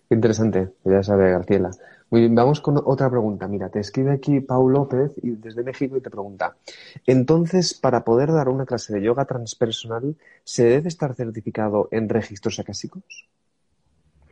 Qué 0.07 0.15
interesante, 0.15 0.69
ya 0.85 1.03
sabe 1.03 1.31
Garciela. 1.31 1.69
Muy 2.09 2.21
bien, 2.21 2.35
vamos 2.35 2.61
con 2.61 2.77
otra 2.77 3.09
pregunta. 3.09 3.47
Mira, 3.49 3.69
te 3.69 3.79
escribe 3.79 4.13
aquí 4.13 4.39
Pau 4.39 4.69
López 4.69 5.11
y 5.21 5.31
desde 5.31 5.63
México 5.63 5.97
y 5.97 6.01
te 6.01 6.09
pregunta, 6.09 6.55
entonces, 7.05 7.73
para 7.73 8.05
poder 8.05 8.31
dar 8.31 8.47
una 8.47 8.65
clase 8.65 8.93
de 8.93 9.01
yoga 9.01 9.25
transpersonal, 9.25 10.15
¿se 10.45 10.63
debe 10.63 10.87
estar 10.87 11.13
certificado 11.15 11.89
en 11.91 12.07
registros 12.07 12.59
acásicos? 12.59 13.03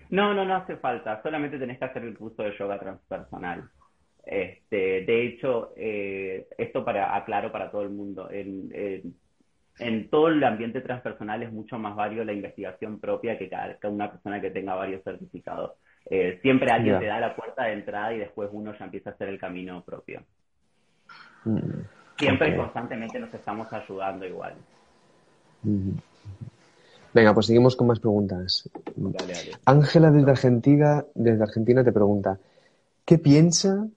No, 0.10 0.34
no, 0.34 0.46
no 0.46 0.56
hace 0.56 0.78
falta. 0.78 1.22
Solamente 1.22 1.60
tenés 1.60 1.78
que 1.78 1.86
hacer 1.86 2.04
el 2.04 2.18
curso 2.18 2.44
de 2.44 2.58
yoga 2.58 2.80
transpersonal. 2.80 3.70
Este, 4.24 5.06
de 5.06 5.28
hecho, 5.28 5.74
eh, 5.76 6.48
esto 6.58 6.86
para 6.86 7.16
aclaro 7.16 7.52
para 7.52 7.70
todo 7.70 7.82
el 7.82 7.90
mundo. 7.90 8.30
En, 8.32 8.72
en 9.80 10.10
todo 10.10 10.30
el 10.30 10.44
ambiente 10.44 10.82
transpersonal 10.82 11.44
es 11.44 11.52
mucho 11.52 11.78
más 11.78 11.96
válido 11.96 12.24
la 12.24 12.34
investigación 12.34 13.00
propia 13.00 13.38
que 13.38 13.50
cada, 13.50 13.78
una 13.84 14.12
persona 14.12 14.40
que 14.40 14.52
tenga 14.52 14.76
varios 14.76 15.04
certificados. 15.04 15.74
Eh, 16.10 16.40
siempre 16.42 16.72
alguien 16.72 17.00
te 17.00 17.06
da 17.06 17.20
la 17.20 17.36
puerta 17.36 17.66
de 17.66 17.74
entrada 17.74 18.14
y 18.14 18.20
después 18.20 18.50
uno 18.52 18.74
ya 18.78 18.86
empieza 18.86 19.10
a 19.10 19.14
hacer 19.14 19.28
el 19.30 19.40
camino 19.40 19.84
propio. 19.84 20.24
Mm, 21.46 21.82
Siempre 22.18 22.50
y 22.50 22.52
Ok. 22.52 22.58
constantemente 22.58 23.20
nos 23.20 23.34
estamos 23.34 23.72
ayudando 23.74 24.26
igual. 24.26 24.54
mm. 25.64 25.92
Venga, 27.14 27.34
pues 27.34 27.46
seguimos 27.46 27.76
con 27.78 27.88
más 27.88 28.00
preguntas. 28.00 28.70
Ángela 29.66 30.12
desde 30.12 30.32
Argentina, 30.32 31.06
desde 31.16 31.44
Argentina 31.44 31.82
te 31.82 31.94
pregunta, 31.94 32.38
¿qué 33.06 33.18
piensa 33.18 33.88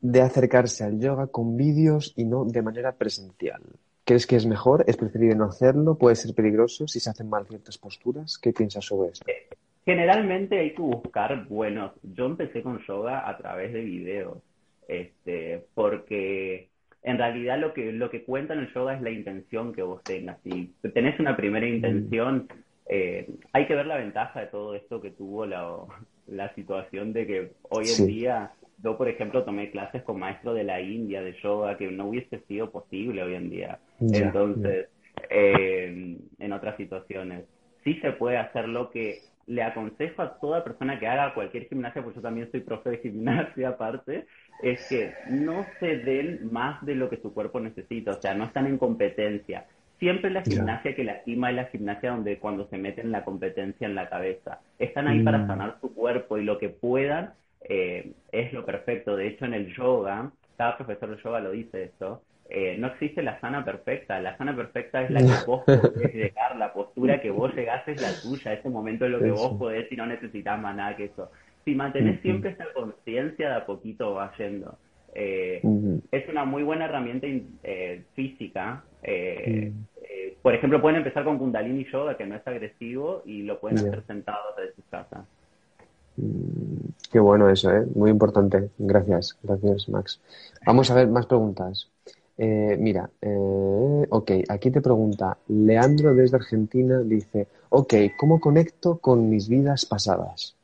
de 0.00 0.20
acercarse 0.20 0.82
al 0.82 0.98
yoga 0.98 1.28
con 1.28 1.56
vídeos 1.56 2.12
y 2.16 2.24
no 2.24 2.44
de 2.44 2.62
manera 2.62 2.92
presencial? 2.92 3.62
¿Crees 4.04 4.26
que 4.26 4.36
es 4.36 4.46
mejor? 4.46 4.84
¿Es 4.86 4.96
preferible 4.96 5.36
no 5.36 5.44
hacerlo? 5.44 5.96
¿Puede 5.96 6.16
ser 6.16 6.34
peligroso 6.34 6.88
si 6.88 7.00
se 7.00 7.10
hacen 7.10 7.28
mal 7.28 7.46
ciertas 7.46 7.78
posturas? 7.78 8.38
¿Qué 8.38 8.52
piensas 8.52 8.84
sobre 8.84 9.10
esto? 9.12 9.26
Generalmente 9.84 10.58
hay 10.58 10.74
que 10.74 10.82
buscar 10.82 11.46
buenos. 11.46 11.92
Yo 12.02 12.26
empecé 12.26 12.62
con 12.62 12.80
yoga 12.86 13.28
a 13.28 13.38
través 13.38 13.72
de 13.72 13.80
videos, 13.80 14.38
este, 14.88 15.64
porque 15.74 16.68
en 17.02 17.18
realidad 17.18 17.58
lo 17.58 17.72
que 17.72 17.92
lo 17.92 18.10
que 18.10 18.24
cuenta 18.24 18.54
en 18.54 18.60
el 18.60 18.74
yoga 18.74 18.94
es 18.94 19.02
la 19.02 19.10
intención 19.10 19.72
que 19.72 19.82
vos 19.82 20.02
tengas. 20.04 20.38
Si 20.42 20.72
tenés 20.94 21.18
una 21.18 21.36
primera 21.36 21.66
intención, 21.66 22.48
eh, 22.88 23.28
hay 23.52 23.66
que 23.66 23.74
ver 23.74 23.86
la 23.86 23.96
ventaja 23.96 24.40
de 24.40 24.46
todo 24.46 24.74
esto 24.74 25.00
que 25.00 25.10
tuvo 25.10 25.46
la, 25.46 25.76
la 26.26 26.54
situación 26.54 27.12
de 27.12 27.26
que 27.26 27.52
hoy 27.70 27.84
en 27.84 27.94
Sí. 27.94 28.06
día, 28.06 28.52
yo 28.82 28.96
por 28.96 29.08
ejemplo 29.08 29.44
tomé 29.44 29.70
clases 29.70 30.02
con 30.02 30.18
maestros 30.18 30.54
de 30.54 30.64
la 30.64 30.80
India 30.80 31.22
de 31.22 31.34
yoga 31.42 31.76
que 31.76 31.90
no 31.90 32.06
hubiese 32.06 32.40
sido 32.40 32.70
posible 32.70 33.22
hoy 33.22 33.34
en 33.34 33.50
día. 33.50 33.78
Entonces, 34.00 34.88
eh, 35.28 36.16
en 36.38 36.52
otras 36.52 36.76
situaciones, 36.76 37.44
sí 37.84 37.94
se 38.00 38.12
puede 38.12 38.38
hacer 38.38 38.68
lo 38.68 38.90
que 38.90 39.18
le 39.46 39.62
aconsejo 39.62 40.22
a 40.22 40.38
toda 40.38 40.62
persona 40.62 40.98
que 40.98 41.08
haga 41.08 41.34
cualquier 41.34 41.68
gimnasia, 41.68 42.02
porque 42.02 42.16
yo 42.18 42.22
también 42.22 42.50
soy 42.50 42.60
profe 42.60 42.90
de 42.90 42.98
gimnasia 42.98 43.70
aparte, 43.70 44.26
es 44.62 44.78
que 44.88 45.12
no 45.30 45.66
se 45.80 45.98
den 45.98 46.52
más 46.52 46.84
de 46.86 46.94
lo 46.94 47.10
que 47.10 47.16
su 47.16 47.34
cuerpo 47.34 47.58
necesita, 47.58 48.12
o 48.12 48.20
sea, 48.20 48.34
no 48.34 48.44
están 48.44 48.66
en 48.66 48.78
competencia. 48.78 49.66
Siempre 49.98 50.30
la 50.30 50.42
gimnasia 50.42 50.94
que 50.94 51.04
lastima 51.04 51.50
es 51.50 51.56
la 51.56 51.64
gimnasia 51.66 52.12
donde 52.12 52.38
cuando 52.38 52.68
se 52.68 52.78
meten 52.78 53.06
en 53.06 53.12
la 53.12 53.24
competencia 53.24 53.86
en 53.86 53.94
la 53.94 54.08
cabeza. 54.08 54.60
Están 54.78 55.08
ahí 55.08 55.20
para 55.22 55.38
Mm. 55.38 55.46
sanar 55.46 55.76
su 55.80 55.94
cuerpo 55.94 56.38
y 56.38 56.44
lo 56.44 56.58
que 56.58 56.70
puedan 56.70 57.34
eh, 57.62 58.12
es 58.32 58.52
lo 58.52 58.64
perfecto. 58.64 59.16
De 59.16 59.28
hecho, 59.28 59.44
en 59.44 59.54
el 59.54 59.74
yoga, 59.74 60.30
cada 60.56 60.76
profesor 60.76 61.14
de 61.14 61.22
yoga 61.22 61.40
lo 61.40 61.50
dice 61.52 61.84
esto, 61.84 62.22
eh, 62.48 62.76
no 62.78 62.88
existe 62.88 63.22
la 63.22 63.40
sana 63.40 63.64
perfecta. 63.64 64.20
La 64.20 64.36
sana 64.36 64.54
perfecta 64.54 65.02
es 65.02 65.10
la 65.10 65.20
que 65.20 65.26
vos 65.46 65.62
podés 65.64 66.14
llegar, 66.14 66.56
la 66.56 66.72
postura 66.72 67.20
que 67.20 67.30
vos 67.30 67.54
llegás 67.54 67.86
es 67.86 68.00
la 68.00 68.10
tuya, 68.20 68.52
ese 68.52 68.68
momento 68.68 69.04
es 69.04 69.12
lo 69.12 69.20
que 69.20 69.28
Eso. 69.28 69.36
vos 69.36 69.58
podés 69.58 69.90
y 69.92 69.96
no 69.96 70.06
necesitas 70.06 70.60
más 70.60 70.74
nada 70.74 70.96
que 70.96 71.04
eso. 71.04 71.30
Si 71.64 71.74
mantenés 71.74 72.20
siempre 72.22 72.50
esa 72.50 72.64
conciencia, 72.72 73.50
de 73.50 73.54
a 73.54 73.66
poquito 73.66 74.14
va 74.14 74.32
yendo. 74.38 74.78
Eh, 75.14 75.60
es 76.10 76.28
una 76.28 76.44
muy 76.44 76.62
buena 76.62 76.86
herramienta 76.86 77.26
eh, 77.62 78.02
física. 78.14 78.84
Mm. 79.02 79.70
por 80.42 80.54
ejemplo, 80.54 80.80
pueden 80.80 80.98
empezar 80.98 81.24
con 81.24 81.38
Kundalini 81.38 81.84
Yoga, 81.90 82.16
que 82.16 82.26
no 82.26 82.34
es 82.34 82.46
agresivo, 82.46 83.22
y 83.24 83.42
lo 83.42 83.60
pueden 83.60 83.78
hacer 83.78 84.02
sentados 84.06 84.56
desde 84.56 84.74
su 84.74 84.82
casa. 84.88 85.24
Qué 87.10 87.18
bueno 87.18 87.48
eso, 87.50 87.70
¿eh? 87.74 87.86
Muy 87.94 88.10
importante. 88.10 88.70
Gracias, 88.78 89.36
gracias, 89.42 89.88
Max. 89.88 90.20
Vamos 90.64 90.90
a 90.90 90.94
ver 90.94 91.08
más 91.08 91.26
preguntas. 91.26 91.90
Eh, 92.38 92.76
mira, 92.78 93.10
eh, 93.20 94.06
ok, 94.08 94.30
aquí 94.48 94.70
te 94.70 94.80
pregunta 94.80 95.36
Leandro 95.48 96.14
desde 96.14 96.36
Argentina, 96.36 97.00
dice, 97.00 97.48
ok, 97.68 97.94
¿cómo 98.16 98.40
conecto 98.40 98.98
con 98.98 99.28
mis 99.28 99.48
vidas 99.48 99.84
pasadas? 99.84 100.56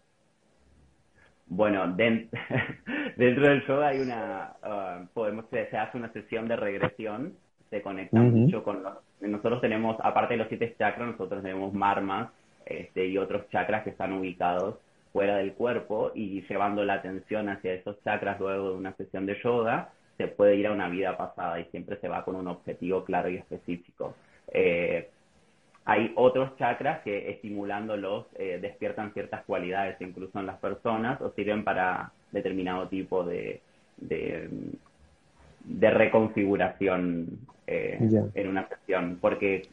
Bueno, 1.49 1.87
den- 1.95 2.29
dentro 3.17 3.49
del 3.49 3.67
yoga 3.67 3.89
hay 3.89 4.01
una, 4.01 4.55
ah, 4.63 5.05
podemos, 5.13 5.45
se, 5.51 5.69
se 5.69 5.77
hace 5.77 5.99
una 5.99 6.13
sesión 6.13 6.49
de 6.49 6.57
regresión, 6.57 7.35
se 7.71 7.83
conecta 7.83 8.21
mucho 8.23 8.63
con 8.65 8.83
los, 8.83 8.95
nosotros 9.21 9.61
tenemos, 9.61 9.97
aparte 10.03 10.35
de 10.35 10.39
los 10.39 10.49
siete 10.49 10.75
chakras, 10.79 11.09
nosotros 11.09 11.43
tenemos 11.43 11.75
marmas, 11.75 12.31
este, 12.65 13.07
y 13.07 13.19
otros 13.19 13.49
chakras 13.51 13.85
que 13.85 13.91
están 13.91 14.13
ubicados 14.13 14.77
fuera 15.17 15.39
del 15.39 15.55
cuerpo 15.55 16.13
y 16.15 16.43
llevando 16.43 16.85
la 16.85 16.93
atención 16.93 17.49
hacia 17.49 17.73
esos 17.73 17.97
chakras 18.05 18.39
luego 18.39 18.73
de 18.73 18.77
una 18.77 18.95
sesión 18.97 19.25
de 19.25 19.41
yoga, 19.43 19.89
se 20.19 20.29
puede 20.29 20.57
ir 20.57 20.67
a 20.67 20.73
una 20.73 20.91
vida 20.91 21.17
pasada 21.17 21.59
y 21.59 21.65
siempre 21.71 21.97
se 22.03 22.09
va 22.09 22.23
con 22.23 22.37
un 22.37 22.47
objetivo 22.49 23.03
claro 23.03 23.31
y 23.31 23.37
específico. 23.37 24.15
Eh, 24.53 25.09
hay 25.87 26.13
otros 26.17 26.55
chakras 26.59 27.01
que 27.01 27.31
estimulándolos 27.31 28.27
eh, 28.35 28.59
despiertan 28.61 29.15
ciertas 29.15 29.43
cualidades 29.45 29.99
incluso 30.03 30.39
en 30.39 30.45
las 30.45 30.59
personas 30.59 31.19
o 31.23 31.31
sirven 31.31 31.65
para 31.65 32.13
determinado 32.31 32.87
tipo 32.89 33.25
de, 33.25 33.63
de, 33.97 34.51
de 35.65 35.91
reconfiguración 35.93 37.39
eh, 37.67 37.99
en 38.35 38.49
una 38.49 38.69
sesión. 38.69 39.17
Porque 39.19 39.67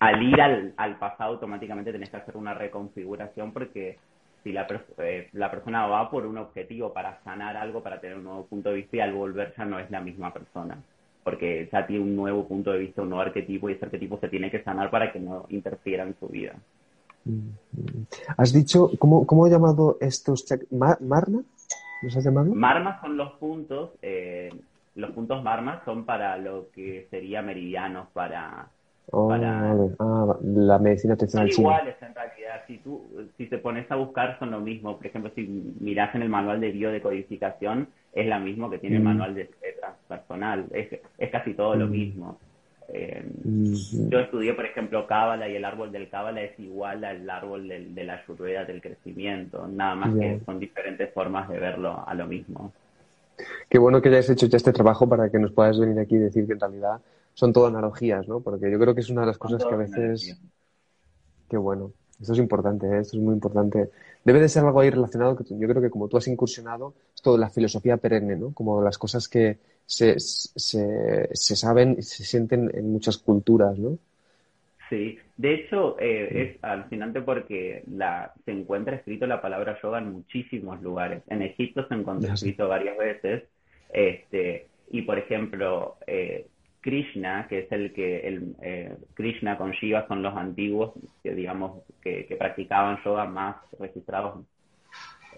al 0.00 0.20
ir 0.24 0.40
al, 0.40 0.74
al 0.76 0.98
pasado 0.98 1.34
automáticamente 1.34 1.92
tenés 1.92 2.10
que 2.10 2.16
hacer 2.16 2.36
una 2.36 2.54
reconfiguración 2.54 3.52
porque 3.52 3.98
si 4.42 4.52
la, 4.52 4.66
eh, 4.98 5.28
la 5.32 5.50
persona 5.50 5.86
va 5.86 6.10
por 6.10 6.26
un 6.26 6.38
objetivo 6.38 6.92
para 6.92 7.20
sanar 7.22 7.56
algo, 7.56 7.82
para 7.82 8.00
tener 8.00 8.16
un 8.18 8.24
nuevo 8.24 8.46
punto 8.46 8.70
de 8.70 8.76
vista 8.76 8.96
y 8.96 9.00
al 9.00 9.12
volver 9.12 9.54
ya 9.56 9.64
no 9.64 9.78
es 9.78 9.90
la 9.90 10.00
misma 10.00 10.32
persona 10.32 10.78
porque 11.24 11.68
ya 11.72 11.86
tiene 11.86 12.02
un 12.02 12.16
nuevo 12.16 12.48
punto 12.48 12.72
de 12.72 12.80
vista, 12.80 13.02
un 13.02 13.10
nuevo 13.10 13.22
arquetipo 13.22 13.70
y 13.70 13.74
ese 13.74 13.84
arquetipo 13.84 14.18
se 14.18 14.28
tiene 14.28 14.50
que 14.50 14.62
sanar 14.64 14.90
para 14.90 15.12
que 15.12 15.20
no 15.20 15.46
interfiera 15.50 16.02
en 16.02 16.16
su 16.18 16.26
vida. 16.26 16.54
Mm, 17.24 17.50
Has 18.36 18.52
dicho, 18.52 18.90
¿cómo, 18.98 19.24
cómo 19.24 19.46
he 19.46 19.50
llamado 19.50 19.98
estos 20.00 20.44
Ma- 20.72 20.98
¿Marna? 21.00 21.42
¿Los 22.02 22.16
has 22.16 22.24
llamado? 22.24 22.52
Marmas 22.52 23.00
son 23.00 23.16
los 23.16 23.34
puntos, 23.34 23.90
eh, 24.02 24.52
los 24.96 25.12
puntos 25.12 25.44
marmas 25.44 25.84
son 25.84 26.04
para 26.04 26.36
lo 26.38 26.70
que 26.72 27.06
sería 27.10 27.40
meridianos, 27.40 28.08
para... 28.12 28.68
Oh, 29.10 29.28
para-. 29.28 29.74
Ah, 29.98 30.36
la 30.42 30.78
medicina 30.78 31.14
Son 31.14 31.18
tradicional 31.18 31.48
china. 31.50 31.60
iguales 31.68 31.96
en 32.00 32.14
realidad, 32.14 32.62
si 32.66 32.78
tú, 32.78 33.28
si 33.36 33.46
te 33.46 33.58
pones 33.58 33.90
a 33.90 33.96
buscar 33.96 34.38
son 34.38 34.50
lo 34.52 34.60
mismo, 34.60 34.96
por 34.96 35.06
ejemplo, 35.06 35.30
si 35.34 35.42
miras 35.80 36.14
en 36.14 36.22
el 36.22 36.28
manual 36.28 36.60
de 36.60 36.70
biodecodificación, 36.70 37.88
es 38.12 38.26
la 38.26 38.38
mismo 38.38 38.70
que 38.70 38.78
tiene 38.78 38.96
el 38.96 39.02
Mm. 39.02 39.06
manual 39.06 39.34
de 39.34 39.50
transpersonal, 39.80 40.66
es, 40.72 41.00
es 41.18 41.30
casi 41.30 41.54
todo 41.54 41.74
lo 41.76 41.86
Mm. 41.86 41.90
mismo. 41.90 42.38
Eh, 42.88 43.24
Mm, 43.44 44.10
Yo 44.10 44.20
estudié, 44.20 44.52
por 44.54 44.66
ejemplo, 44.66 45.06
Cábala 45.06 45.48
y 45.48 45.56
el 45.56 45.64
árbol 45.64 45.90
del 45.92 46.08
Cábala 46.10 46.42
es 46.42 46.58
igual 46.60 47.02
al 47.04 47.28
árbol 47.28 47.66
del- 47.68 47.94
de 47.94 48.04
la 48.04 48.14
ayurveda 48.22 48.64
del 48.64 48.80
crecimiento, 48.82 49.66
nada 49.66 49.94
más 49.94 50.14
Ya. 50.14 50.20
que 50.20 50.40
son 50.44 50.58
diferentes 50.58 51.12
formas 51.12 51.48
de 51.48 51.58
verlo 51.58 52.04
a 52.06 52.14
lo 52.14 52.26
mismo. 52.26 52.72
Qué 53.70 53.78
bueno 53.78 54.00
que 54.02 54.10
hayas 54.10 54.28
hecho 54.30 54.46
ya 54.46 54.58
este 54.58 54.72
trabajo 54.72 55.08
para 55.08 55.30
que 55.30 55.38
nos 55.38 55.52
puedas 55.52 55.78
venir 55.80 55.98
aquí 55.98 56.16
y 56.16 56.18
decir 56.18 56.46
que 56.46 56.52
en 56.52 56.60
realidad 56.60 57.00
son 57.34 57.52
todo 57.52 57.66
analogías, 57.66 58.26
¿no? 58.28 58.40
Porque 58.40 58.70
yo 58.70 58.78
creo 58.78 58.94
que 58.94 59.00
es 59.00 59.10
una 59.10 59.22
de 59.22 59.28
las 59.28 59.38
cosas 59.38 59.64
que 59.64 59.74
a 59.74 59.78
veces... 59.78 60.40
Qué 61.48 61.56
bueno. 61.56 61.92
Esto 62.20 62.34
es 62.34 62.38
importante, 62.38 62.86
¿eh? 62.86 63.00
Esto 63.00 63.16
es 63.16 63.22
muy 63.22 63.34
importante. 63.34 63.90
Debe 64.24 64.40
de 64.40 64.48
ser 64.48 64.64
algo 64.64 64.80
ahí 64.80 64.90
relacionado, 64.90 65.36
que 65.36 65.44
yo 65.48 65.68
creo 65.68 65.82
que 65.82 65.90
como 65.90 66.08
tú 66.08 66.16
has 66.16 66.28
incursionado, 66.28 66.94
es 67.14 67.20
toda 67.20 67.36
la 67.38 67.50
filosofía 67.50 67.96
perenne, 67.96 68.36
¿no? 68.36 68.52
Como 68.52 68.82
las 68.82 68.96
cosas 68.96 69.28
que 69.28 69.58
se, 69.84 70.18
se, 70.20 71.28
se 71.32 71.56
saben 71.56 71.96
y 71.98 72.02
se 72.02 72.24
sienten 72.24 72.70
en 72.74 72.92
muchas 72.92 73.18
culturas, 73.18 73.78
¿no? 73.78 73.98
Sí, 74.92 75.18
de 75.38 75.54
hecho 75.54 75.96
eh, 75.98 76.28
es 76.54 76.62
alucinante 76.62 77.22
porque 77.22 77.82
la, 77.90 78.34
se 78.44 78.52
encuentra 78.52 78.96
escrito 78.96 79.26
la 79.26 79.40
palabra 79.40 79.78
yoga 79.82 79.98
en 79.98 80.12
muchísimos 80.12 80.82
lugares. 80.82 81.22
En 81.28 81.40
Egipto 81.40 81.88
se 81.88 81.96
sé. 81.96 82.32
escrito 82.34 82.68
varias 82.68 82.98
veces, 82.98 83.44
este, 83.90 84.66
y 84.90 85.02
por 85.02 85.18
ejemplo 85.18 85.96
eh, 86.06 86.46
Krishna, 86.82 87.46
que 87.48 87.60
es 87.60 87.72
el 87.72 87.92
que 87.92 88.28
el 88.28 88.56
eh, 88.60 88.94
Krishna 89.14 89.56
con 89.56 89.70
Shiva 89.70 90.06
son 90.08 90.22
los 90.22 90.36
antiguos 90.36 90.92
que 91.22 91.34
digamos 91.34 91.82
que, 92.02 92.26
que 92.26 92.36
practicaban 92.36 92.98
yoga 93.04 93.24
más 93.24 93.56
registrados 93.78 94.44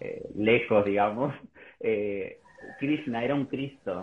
eh, 0.00 0.22
lejos, 0.36 0.84
digamos. 0.84 1.34
Eh, 1.80 2.38
Krishna 2.78 3.22
era 3.22 3.34
un 3.34 3.44
Cristo 3.44 4.02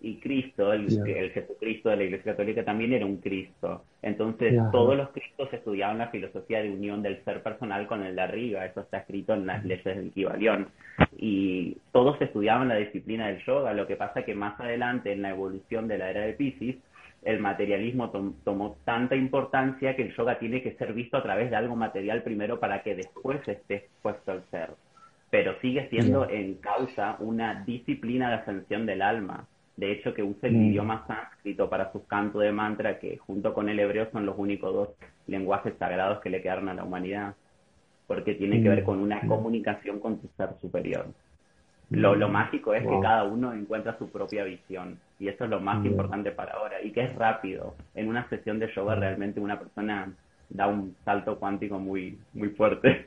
y 0.00 0.16
Cristo, 0.16 0.72
el, 0.72 0.88
Jesucristo 1.32 1.90
de 1.90 1.96
la 1.96 2.04
Iglesia 2.04 2.32
Católica 2.32 2.64
también 2.64 2.92
era 2.92 3.04
un 3.04 3.18
Cristo. 3.18 3.84
Entonces 4.02 4.58
todos 4.72 4.96
los 4.96 5.10
Cristos 5.10 5.52
estudiaban 5.52 5.98
la 5.98 6.08
filosofía 6.08 6.62
de 6.62 6.70
unión 6.70 7.02
del 7.02 7.22
ser 7.24 7.42
personal 7.42 7.86
con 7.86 8.02
el 8.02 8.16
de 8.16 8.22
arriba. 8.22 8.64
Eso 8.64 8.80
está 8.80 8.98
escrito 8.98 9.34
en 9.34 9.46
las 9.46 9.64
leyes 9.64 9.84
del 9.84 10.10
Kybalión. 10.10 10.68
Y 11.22 11.76
todos 11.92 12.18
estudiaban 12.22 12.68
la 12.68 12.76
disciplina 12.76 13.26
del 13.26 13.44
yoga. 13.44 13.74
Lo 13.74 13.86
que 13.86 13.96
pasa 13.96 14.22
que 14.22 14.34
más 14.34 14.58
adelante 14.58 15.12
en 15.12 15.20
la 15.20 15.28
evolución 15.30 15.86
de 15.86 15.98
la 15.98 16.10
era 16.10 16.22
de 16.22 16.32
Pisces 16.32 16.76
el 17.22 17.38
materialismo 17.40 18.08
tom- 18.08 18.32
tomó 18.42 18.78
tanta 18.86 19.14
importancia 19.14 19.94
que 19.94 20.04
el 20.04 20.16
yoga 20.16 20.38
tiene 20.38 20.62
que 20.62 20.72
ser 20.76 20.94
visto 20.94 21.18
a 21.18 21.22
través 21.22 21.50
de 21.50 21.56
algo 21.56 21.76
material 21.76 22.22
primero 22.22 22.58
para 22.58 22.82
que 22.82 22.94
después 22.94 23.46
esté 23.46 23.74
expuesto 23.74 24.32
al 24.32 24.42
ser. 24.50 24.70
Pero 25.30 25.54
sigue 25.60 25.88
siendo 25.90 26.28
en 26.30 26.54
causa 26.54 27.16
una 27.18 27.62
disciplina 27.66 28.30
de 28.30 28.36
ascensión 28.36 28.86
del 28.86 29.02
alma. 29.02 29.46
De 29.76 29.92
hecho, 29.92 30.14
que 30.14 30.22
usa 30.22 30.48
el 30.48 30.56
idioma 30.70 31.04
sánscrito 31.06 31.68
para 31.68 31.92
sus 31.92 32.02
cantos 32.04 32.40
de 32.42 32.52
mantra, 32.52 32.98
que 32.98 33.18
junto 33.18 33.52
con 33.52 33.68
el 33.68 33.78
hebreo 33.78 34.10
son 34.10 34.24
los 34.24 34.38
únicos 34.38 34.72
dos 34.72 34.88
lenguajes 35.26 35.74
sagrados 35.78 36.20
que 36.20 36.30
le 36.30 36.40
quedaron 36.40 36.70
a 36.70 36.74
la 36.74 36.84
humanidad. 36.84 37.34
Porque 38.10 38.34
tiene 38.34 38.60
que 38.60 38.68
ver 38.68 38.82
con 38.82 38.98
una 38.98 39.20
Mm. 39.22 39.28
comunicación 39.28 40.00
con 40.00 40.18
tu 40.18 40.26
ser 40.36 40.48
superior. 40.60 41.06
Lo, 41.90 42.16
lo 42.16 42.28
mágico 42.28 42.74
es 42.74 42.82
que 42.82 43.00
cada 43.00 43.22
uno 43.22 43.52
encuentra 43.52 43.96
su 43.98 44.08
propia 44.08 44.42
visión 44.42 44.98
y 45.20 45.28
eso 45.28 45.44
es 45.44 45.50
lo 45.50 45.60
más 45.60 45.78
Mm. 45.78 45.86
importante 45.86 46.32
para 46.32 46.54
ahora 46.54 46.82
y 46.82 46.90
que 46.90 47.04
es 47.04 47.14
rápido. 47.14 47.76
En 47.94 48.08
una 48.08 48.28
sesión 48.28 48.58
de 48.58 48.68
yoga 48.74 48.96
realmente 48.96 49.38
una 49.38 49.60
persona 49.60 50.12
da 50.48 50.66
un 50.66 50.96
salto 51.04 51.38
cuántico 51.38 51.78
muy 51.78 52.18
muy 52.34 52.48
fuerte. 52.48 53.06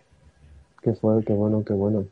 Qué 0.81 0.93
fue, 0.93 1.21
qué 1.25 1.33
bueno, 1.33 1.65
qué 1.65 1.73
bueno. 1.73 2.05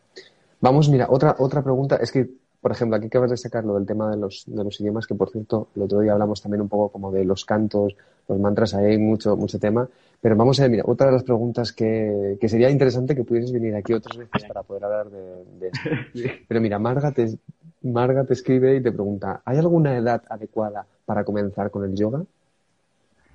Vamos, 0.60 0.90
mira, 0.90 1.08
otra, 1.10 1.38
otra 1.40 1.62
pregunta. 1.62 1.96
Es 1.96 2.12
que, 2.12 2.28
por 2.62 2.72
ejemplo, 2.72 2.96
aquí 2.96 3.08
acabas 3.08 3.32
de 3.32 3.38
sacar 3.38 3.66
lo 3.66 3.74
del 3.76 3.88
tema 3.88 4.12
de 4.12 4.18
los, 4.18 4.44
de 4.46 4.64
los 4.64 4.80
idiomas, 4.80 5.08
que 5.08 5.16
por 5.16 5.32
cierto, 5.32 5.70
el 5.76 5.82
otro 5.82 6.00
día 6.00 6.14
hablamos 6.14 6.42
también 6.42 6.62
un 6.62 6.70
poco 6.70 6.90
como 6.90 7.12
de 7.12 7.26
los 7.26 7.44
cantos, 7.44 7.96
los 8.28 8.40
mantras, 8.40 8.76
ahí 8.76 8.86
hay 8.86 8.98
mucho, 9.00 9.36
mucho 9.36 9.60
tema. 9.60 9.88
Pero 10.22 10.36
vamos 10.36 10.60
a 10.60 10.64
ver, 10.64 10.72
mira, 10.72 10.84
otra 10.86 11.08
de 11.08 11.14
las 11.14 11.24
preguntas 11.24 11.74
que, 11.74 12.38
que 12.40 12.48
sería 12.48 12.70
interesante 12.70 13.16
que 13.16 13.24
pudieses 13.24 13.52
venir 13.52 13.76
aquí 13.76 13.94
otras 13.94 14.16
veces 14.16 14.44
para 14.48 14.62
poder 14.62 14.86
hablar 14.86 15.10
de, 15.10 15.44
de 15.60 15.68
esto. 15.68 15.90
Pero 16.48 16.62
mira, 16.62 16.78
Marga 16.78 17.12
te, 17.12 17.28
Marga 17.82 18.24
te 18.26 18.34
escribe 18.34 18.76
y 18.76 18.82
te 18.84 18.92
pregunta, 18.92 19.42
¿hay 19.44 19.58
alguna 19.58 19.98
edad 19.98 20.22
adecuada 20.30 20.86
para 21.06 21.24
comenzar 21.24 21.72
con 21.72 21.84
el 21.84 21.96
yoga? 21.96 22.24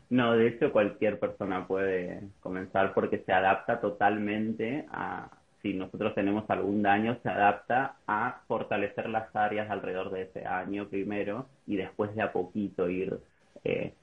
No, 0.09 0.37
de 0.37 0.47
hecho 0.47 0.71
cualquier 0.71 1.19
persona 1.19 1.67
puede 1.67 2.23
comenzar 2.39 2.95
porque 2.95 3.19
se 3.19 3.33
adapta 3.33 3.81
totalmente 3.81 4.87
a, 4.93 5.29
si 5.67 5.75
nosotros 5.75 6.15
tenemos 6.15 6.49
algún 6.51 6.83
daño, 6.83 7.19
se 7.23 7.29
adapta 7.29 7.97
a 8.07 8.43
fortalecer 8.49 9.09
las 9.09 9.35
áreas 9.35 9.71
alrededor 9.71 10.11
de 10.11 10.23
ese 10.23 10.45
año 10.47 10.89
primero 10.89 11.51
y 11.67 11.77
después 11.77 12.15
de 12.15 12.23
a 12.23 12.33
poquito 12.33 12.89
ir 12.89 13.19
eh, 13.65 13.95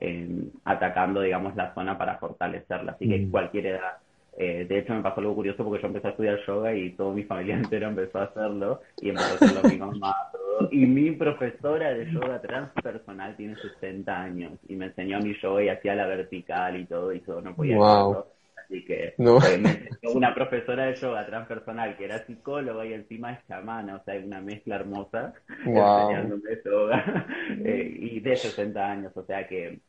en- 0.00 0.52
atacando, 0.64 1.20
digamos, 1.20 1.54
la 1.56 1.74
zona 1.74 1.98
para 1.98 2.18
fortalecerla. 2.18 2.92
Así 2.92 3.08
que 3.08 3.26
Mm. 3.26 3.30
cualquier 3.30 3.66
edad. 3.66 3.98
Eh, 4.36 4.66
de 4.68 4.78
hecho, 4.78 4.94
me 4.94 5.02
pasó 5.02 5.20
algo 5.20 5.34
curioso 5.34 5.62
porque 5.64 5.82
yo 5.82 5.88
empecé 5.88 6.08
a 6.08 6.10
estudiar 6.12 6.38
yoga 6.46 6.74
y 6.74 6.96
toda 6.96 7.14
mi 7.14 7.24
familia 7.24 7.56
entera 7.58 7.88
empezó 7.88 8.18
a 8.18 8.24
hacerlo 8.24 8.80
y 9.00 9.10
empezó 9.10 9.34
a 9.34 9.36
hacerlo 9.36 9.64
mi 9.64 9.76
mamá, 9.78 10.14
todo. 10.32 10.68
Y 10.72 10.86
mi 10.86 11.12
profesora 11.12 11.92
de 11.94 12.06
yoga 12.12 12.40
transpersonal 12.40 13.36
tiene 13.36 13.56
60 13.60 14.22
años 14.22 14.58
y 14.68 14.76
me 14.76 14.86
enseñó 14.86 15.18
a 15.18 15.20
mi 15.20 15.34
yoga 15.40 15.62
y 15.64 15.68
hacía 15.68 15.94
la 15.94 16.06
vertical 16.06 16.76
y 16.80 16.86
todo 16.86 17.12
y 17.12 17.20
todo, 17.20 17.42
no 17.42 17.54
podía 17.54 17.78
Wow. 17.78 17.78
hacerlo. 17.78 18.26
Así 18.72 18.84
que 18.86 19.14
No. 19.18 19.38
me 19.38 19.54
enseñó 19.54 20.12
una 20.14 20.34
profesora 20.34 20.86
de 20.86 20.94
yoga 20.94 21.26
transpersonal 21.26 21.94
que 21.96 22.06
era 22.06 22.24
psicóloga 22.24 22.86
y 22.86 22.94
encima 22.94 23.32
es 23.34 23.46
chamana, 23.46 23.96
o 23.96 24.04
sea, 24.04 24.14
hay 24.14 24.24
una 24.24 24.40
mezcla 24.40 24.76
hermosa 24.76 25.34
Wow. 25.66 26.00
enseñándome 26.00 26.50
yoga 26.64 27.26
eh, 27.64 27.96
y 28.00 28.20
de 28.20 28.36
60 28.36 28.90
años, 28.90 29.12
o 29.14 29.22
sea 29.24 29.46
que 29.46 29.80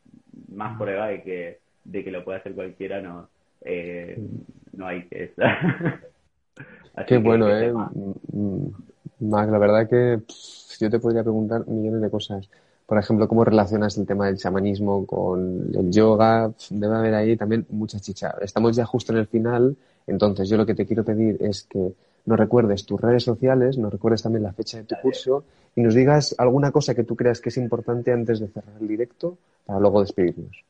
más 0.50 0.78
prueba 0.78 1.08
de 1.08 1.24
que, 1.24 1.60
de 1.86 2.04
que 2.04 2.12
lo 2.12 2.26
puede 2.26 2.40
hacer 2.40 2.54
cualquiera 2.54 3.00
no, 3.02 3.30
eh, 3.62 4.18
no 4.74 4.86
hay 4.88 5.04
que 5.08 5.24
estar. 5.26 5.58
Qué 6.96 7.06
que, 7.06 7.18
bueno, 7.18 7.46
que 7.48 7.52
¿eh? 7.54 7.60
sepa. 7.68 7.90
Mm, 7.94 8.68
Mac, 9.30 9.50
la 9.50 9.58
verdad 9.58 9.90
que 9.90 10.18
pff, 10.20 10.80
yo 10.82 10.90
te 10.90 11.00
podría 11.00 11.24
preguntar 11.24 11.66
millones 11.68 12.02
de 12.02 12.10
cosas. 12.10 12.50
Por 12.94 13.00
ejemplo, 13.00 13.28
¿cómo 13.28 13.44
relacionas 13.44 13.98
el 13.98 14.06
tema 14.06 14.28
del 14.28 14.38
chamanismo 14.38 15.08
con 15.08 15.72
el 15.74 15.90
yoga? 15.90 16.54
Debe 16.70 16.96
haber 16.96 17.16
ahí 17.16 17.36
también 17.36 17.66
mucha 17.72 18.00
chicha. 18.00 18.36
Estamos 18.40 18.76
ya 18.76 18.86
justo 18.86 19.12
en 19.12 19.18
el 19.18 19.26
final, 19.26 19.76
entonces 20.06 20.48
yo 20.48 20.58
lo 20.58 20.66
que 20.68 20.76
te 20.76 20.86
quiero 20.86 21.04
pedir 21.04 21.38
es 21.40 21.64
que 21.64 21.92
nos 22.28 22.38
recuerdes 22.38 22.86
tus 22.86 23.02
redes 23.02 23.24
sociales, 23.24 23.80
nos 23.80 23.92
recuerdes 23.92 24.22
también 24.22 24.44
la 24.44 24.54
fecha 24.54 24.78
de 24.78 24.84
tu 24.84 24.94
curso 25.02 25.44
y 25.76 25.82
nos 25.82 25.96
digas 25.96 26.36
alguna 26.38 26.72
cosa 26.72 26.94
que 26.94 27.04
tú 27.04 27.16
creas 27.16 27.42
que 27.42 27.50
es 27.50 27.58
importante 27.58 28.12
antes 28.12 28.40
de 28.40 28.48
cerrar 28.50 28.76
el 28.80 28.88
directo 28.88 29.40
para 29.66 29.80
luego 29.80 30.02
despedirnos. 30.02 30.64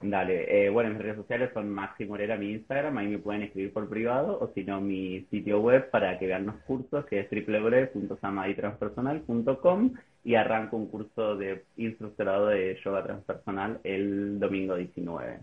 Dale, 0.00 0.66
eh, 0.66 0.70
bueno, 0.70 0.90
mis 0.90 0.98
redes 0.98 1.18
sociales 1.18 1.50
son 1.54 1.70
Maxi 1.70 2.04
Morera, 2.04 2.36
mi 2.36 2.50
Instagram, 2.50 2.98
ahí 2.98 3.06
me 3.06 3.18
pueden 3.18 3.44
escribir 3.44 3.72
por 3.72 3.88
privado, 3.88 4.40
o 4.40 4.50
si 4.54 4.64
no, 4.64 4.80
mi 4.80 5.24
sitio 5.30 5.60
web 5.60 5.88
para 5.88 6.18
que 6.18 6.26
vean 6.26 6.46
los 6.46 6.56
cursos, 6.66 7.06
que 7.06 7.20
es 7.20 7.28
www.samaditranspersonal.com 7.30 9.92
y 10.26 10.34
arranco 10.34 10.76
un 10.76 10.88
curso 10.88 11.36
de 11.36 11.64
instructorado 11.76 12.48
de 12.48 12.78
yoga 12.84 13.02
transpersonal 13.04 13.80
el 13.84 14.38
domingo 14.38 14.76
19. 14.76 15.40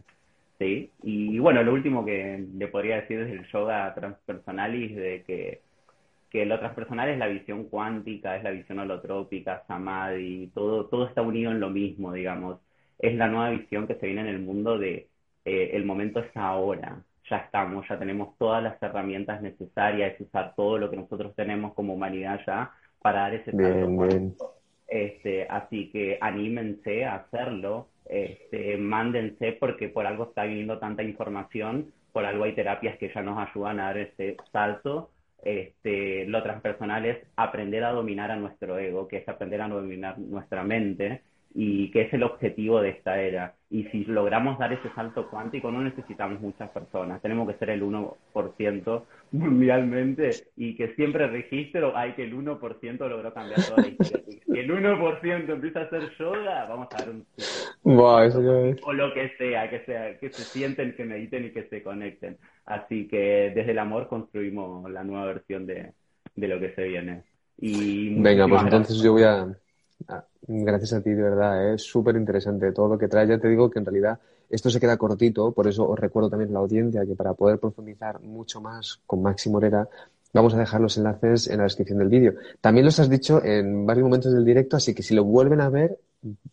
¿Sí? 0.59 0.91
Y 1.01 1.39
bueno, 1.39 1.63
lo 1.63 1.73
último 1.73 2.05
que 2.05 2.45
le 2.55 2.67
podría 2.67 2.97
decir 3.01 3.19
desde 3.19 3.33
el 3.33 3.47
yoga 3.47 3.93
transpersonal 3.95 4.75
es 4.75 4.95
de 4.95 5.23
que, 5.25 5.61
que 6.29 6.45
lo 6.45 6.59
transpersonal 6.59 7.09
es 7.09 7.17
la 7.17 7.27
visión 7.27 7.65
cuántica, 7.65 8.37
es 8.37 8.43
la 8.43 8.51
visión 8.51 8.79
holotrópica, 8.79 9.63
samadhi, 9.67 10.51
todo, 10.53 10.85
todo 10.85 11.07
está 11.07 11.21
unido 11.21 11.51
en 11.51 11.59
lo 11.59 11.69
mismo, 11.69 12.13
digamos 12.13 12.59
es 13.03 13.15
la 13.15 13.27
nueva 13.27 13.49
visión 13.49 13.85
que 13.85 13.95
se 13.95 14.05
viene 14.05 14.21
en 14.21 14.27
el 14.27 14.39
mundo 14.39 14.77
de 14.77 15.09
eh, 15.45 15.71
el 15.73 15.83
momento 15.83 16.21
es 16.21 16.35
ahora, 16.35 17.03
ya 17.29 17.37
estamos, 17.37 17.85
ya 17.89 17.99
tenemos 17.99 18.37
todas 18.37 18.63
las 18.63 18.81
herramientas 18.81 19.41
necesarias, 19.41 20.13
es 20.13 20.21
usar 20.21 20.53
todo 20.55 20.77
lo 20.77 20.89
que 20.89 20.95
nosotros 20.95 21.35
tenemos 21.35 21.73
como 21.73 21.95
humanidad 21.95 22.39
ya 22.47 22.71
para 23.01 23.21
dar 23.21 23.33
ese 23.33 23.51
salto 23.51 23.57
Bien, 23.57 23.97
bien. 23.97 24.35
Este, 24.87 25.47
así 25.49 25.89
que 25.91 26.17
anímense 26.21 27.05
a 27.05 27.15
hacerlo, 27.15 27.87
este, 28.05 28.77
mándense 28.77 29.53
porque 29.53 29.89
por 29.89 30.05
algo 30.05 30.25
está 30.25 30.43
viniendo 30.43 30.79
tanta 30.79 31.03
información, 31.03 31.91
por 32.11 32.25
algo 32.25 32.43
hay 32.43 32.53
terapias 32.53 32.97
que 32.97 33.11
ya 33.13 33.21
nos 33.21 33.37
ayudan 33.49 33.79
a 33.79 33.85
dar 33.85 33.97
ese 33.97 34.37
salto. 34.51 35.09
Este, 35.43 36.25
lo 36.25 36.41
transpersonal 36.41 37.05
es 37.05 37.17
aprender 37.35 37.83
a 37.83 37.91
dominar 37.91 38.31
a 38.31 38.35
nuestro 38.35 38.77
ego, 38.77 39.07
que 39.07 39.17
es 39.17 39.27
aprender 39.27 39.61
a 39.61 39.67
dominar 39.67 40.17
nuestra 40.19 40.63
mente 40.63 41.21
y 41.55 41.91
que 41.91 42.01
es 42.01 42.13
el 42.13 42.23
objetivo 42.23 42.81
de 42.81 42.89
esta 42.89 43.21
era. 43.21 43.55
Y 43.69 43.85
si 43.85 44.05
logramos 44.05 44.57
dar 44.59 44.73
ese 44.73 44.89
salto 44.95 45.29
cuántico, 45.29 45.71
no 45.71 45.81
necesitamos 45.81 46.41
muchas 46.41 46.69
personas, 46.69 47.21
tenemos 47.21 47.47
que 47.47 47.57
ser 47.57 47.71
el 47.71 47.83
1% 47.83 49.03
mundialmente 49.31 50.29
y 50.55 50.75
que 50.75 50.93
siempre 50.95 51.27
registro 51.27 51.95
hay 51.95 52.13
que 52.13 52.23
el 52.23 52.35
1% 52.35 53.07
logró 53.07 53.33
cambiar 53.33 53.63
toda 53.63 53.81
la 53.81 53.87
historia. 53.87 54.39
Si 54.51 54.59
el 54.59 54.69
1% 54.71 55.49
empieza 55.49 55.79
a 55.79 55.83
hacer 55.83 56.11
yoga, 56.17 56.65
vamos 56.67 56.87
a 56.91 56.97
dar 56.97 57.09
un 57.09 57.25
Wow, 57.83 58.19
eso 58.19 58.41
ya 58.41 58.69
es. 58.69 58.77
o 58.83 58.93
lo 58.93 59.13
que 59.13 59.29
sea, 59.37 59.69
que 59.69 59.81
sea, 59.85 60.17
que 60.17 60.29
se 60.31 60.43
sienten, 60.43 60.95
que 60.95 61.03
mediten 61.03 61.45
y 61.45 61.51
que 61.51 61.63
se 61.63 61.83
conecten. 61.83 62.37
Así 62.65 63.07
que 63.07 63.51
desde 63.53 63.71
el 63.71 63.79
amor 63.79 64.07
construimos 64.07 64.89
la 64.89 65.03
nueva 65.03 65.25
versión 65.25 65.65
de, 65.65 65.91
de 66.35 66.47
lo 66.47 66.59
que 66.59 66.73
se 66.75 66.83
viene. 66.83 67.23
Y 67.57 68.21
Venga, 68.21 68.47
pues 68.47 68.63
entonces 68.63 69.01
yo 69.03 69.13
voy 69.13 69.23
a... 69.23 69.47
a- 70.07 70.25
Gracias 70.47 70.93
a 70.93 71.01
ti, 71.01 71.11
de 71.11 71.21
verdad, 71.21 71.71
¿eh? 71.71 71.75
es 71.75 71.83
súper 71.83 72.15
interesante 72.17 72.71
todo 72.73 72.89
lo 72.89 72.97
que 72.97 73.07
traes. 73.07 73.29
Ya 73.29 73.39
te 73.39 73.47
digo 73.47 73.69
que 73.69 73.79
en 73.79 73.85
realidad 73.85 74.19
esto 74.49 74.69
se 74.69 74.79
queda 74.79 74.97
cortito, 74.97 75.51
por 75.53 75.67
eso 75.67 75.87
os 75.89 75.97
recuerdo 75.99 76.29
también 76.29 76.51
la 76.53 76.59
audiencia 76.59 77.05
que 77.05 77.15
para 77.15 77.33
poder 77.33 77.59
profundizar 77.59 78.21
mucho 78.21 78.59
más 78.61 78.99
con 79.05 79.21
Maxi 79.21 79.49
Morera, 79.49 79.87
vamos 80.33 80.53
a 80.53 80.57
dejar 80.57 80.81
los 80.81 80.97
enlaces 80.97 81.47
en 81.47 81.57
la 81.57 81.63
descripción 81.63 81.99
del 81.99 82.09
vídeo. 82.09 82.33
También 82.59 82.85
los 82.85 82.99
has 82.99 83.09
dicho 83.09 83.43
en 83.43 83.85
varios 83.85 84.03
momentos 84.03 84.33
del 84.33 84.43
directo, 84.45 84.75
así 84.77 84.93
que 84.93 85.01
si 85.03 85.15
lo 85.15 85.23
vuelven 85.23 85.61
a 85.61 85.69
ver, 85.69 85.97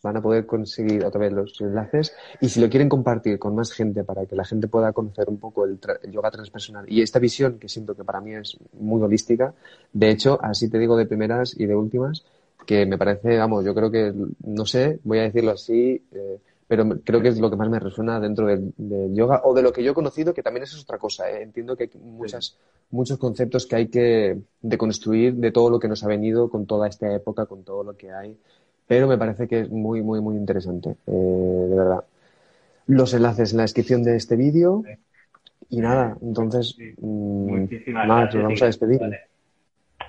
van 0.02 0.16
a 0.16 0.22
poder 0.22 0.46
conseguir 0.46 1.04
otra 1.04 1.20
vez 1.20 1.32
los 1.32 1.60
enlaces. 1.60 2.12
Y 2.40 2.48
si 2.48 2.60
lo 2.60 2.68
quieren 2.68 2.88
compartir 2.88 3.38
con 3.38 3.54
más 3.54 3.72
gente 3.72 4.04
para 4.04 4.26
que 4.26 4.34
la 4.36 4.44
gente 4.44 4.68
pueda 4.68 4.92
conocer 4.92 5.28
un 5.28 5.38
poco 5.38 5.64
el, 5.64 5.80
tra- 5.80 5.98
el 6.02 6.10
yoga 6.12 6.30
transpersonal 6.30 6.84
y 6.90 7.02
esta 7.02 7.18
visión 7.18 7.58
que 7.58 7.68
siento 7.68 7.94
que 7.94 8.04
para 8.04 8.20
mí 8.20 8.34
es 8.34 8.56
muy 8.78 9.00
holística, 9.02 9.54
de 9.92 10.10
hecho, 10.10 10.38
así 10.42 10.68
te 10.68 10.78
digo 10.78 10.96
de 10.96 11.06
primeras 11.06 11.58
y 11.58 11.66
de 11.66 11.74
últimas, 11.76 12.24
que 12.70 12.86
me 12.86 12.96
parece, 12.96 13.36
vamos, 13.36 13.64
yo 13.64 13.74
creo 13.74 13.90
que, 13.90 14.14
no 14.46 14.64
sé, 14.64 15.00
voy 15.02 15.18
a 15.18 15.22
decirlo 15.22 15.50
así, 15.50 16.00
eh, 16.12 16.38
pero 16.68 16.88
creo 17.02 17.20
que 17.20 17.30
es 17.30 17.40
lo 17.40 17.50
que 17.50 17.56
más 17.56 17.68
me 17.68 17.80
resuena 17.80 18.20
dentro 18.20 18.46
del, 18.46 18.72
del 18.76 19.12
yoga 19.12 19.40
o 19.42 19.52
de 19.54 19.62
lo 19.62 19.72
que 19.72 19.82
yo 19.82 19.90
he 19.90 19.94
conocido, 19.94 20.32
que 20.32 20.44
también 20.44 20.62
eso 20.62 20.76
es 20.76 20.84
otra 20.84 20.96
cosa. 20.96 21.28
¿eh? 21.28 21.42
Entiendo 21.42 21.76
que 21.76 21.90
hay 21.92 22.00
muchas, 22.00 22.56
muchos 22.92 23.18
conceptos 23.18 23.66
que 23.66 23.74
hay 23.74 23.88
que 23.88 24.38
deconstruir 24.62 25.34
de 25.34 25.50
todo 25.50 25.68
lo 25.68 25.80
que 25.80 25.88
nos 25.88 26.04
ha 26.04 26.06
venido 26.06 26.48
con 26.48 26.64
toda 26.66 26.86
esta 26.86 27.12
época, 27.12 27.46
con 27.46 27.64
todo 27.64 27.82
lo 27.82 27.96
que 27.96 28.12
hay, 28.12 28.36
pero 28.86 29.08
me 29.08 29.18
parece 29.18 29.48
que 29.48 29.62
es 29.62 29.68
muy, 29.68 30.00
muy, 30.00 30.20
muy 30.20 30.36
interesante, 30.36 30.90
eh, 31.08 31.66
de 31.70 31.74
verdad. 31.74 32.04
Los 32.86 33.12
enlaces 33.14 33.50
en 33.50 33.56
la 33.56 33.64
descripción 33.64 34.04
de 34.04 34.14
este 34.14 34.36
vídeo 34.36 34.84
y 35.70 35.80
nada, 35.80 36.16
entonces, 36.22 36.76
mm, 36.78 37.62
Muchísimas 37.62 38.06
nada, 38.06 38.26
nos 38.26 38.42
vamos 38.44 38.62
a 38.62 38.66
despedir. 38.66 39.00
Vale. 39.00 39.29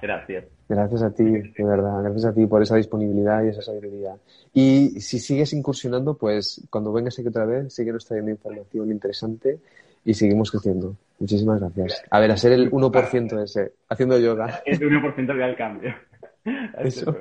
Gracias. 0.02 0.46
Gracias 0.68 1.02
a 1.04 1.12
ti, 1.12 1.24
de 1.58 1.64
verdad, 1.64 2.02
gracias 2.02 2.26
a 2.26 2.34
ti 2.34 2.46
por 2.46 2.62
esa 2.62 2.76
disponibilidad 2.76 3.44
y 3.44 3.50
esa 3.50 3.62
sabiduría. 3.62 4.16
Y 4.54 5.00
si 5.02 5.20
sigues 5.20 5.54
incursionando, 5.54 6.16
pues 6.16 6.62
cuando 6.70 6.92
vengas 6.92 7.18
aquí 7.20 7.28
otra 7.28 7.46
vez, 7.46 7.74
síguenos 7.74 8.06
trayendo 8.06 8.32
información 8.32 8.92
interesante 8.92 9.60
y 10.06 10.14
seguimos 10.14 10.50
creciendo. 10.52 10.96
Muchísimas 11.20 11.60
gracias. 11.60 12.04
A 12.10 12.20
ver, 12.20 12.32
a 12.32 12.38
ser 12.38 12.54
el 12.54 12.72
1% 12.72 13.44
ese, 13.44 13.74
haciendo 13.90 14.18
yoga. 14.18 14.62
Es 14.66 14.80
1% 14.80 15.36
que 15.36 15.44
al 15.44 15.56
cambio. 15.56 15.94
Hasta 16.46 16.82
Eso. 16.82 17.16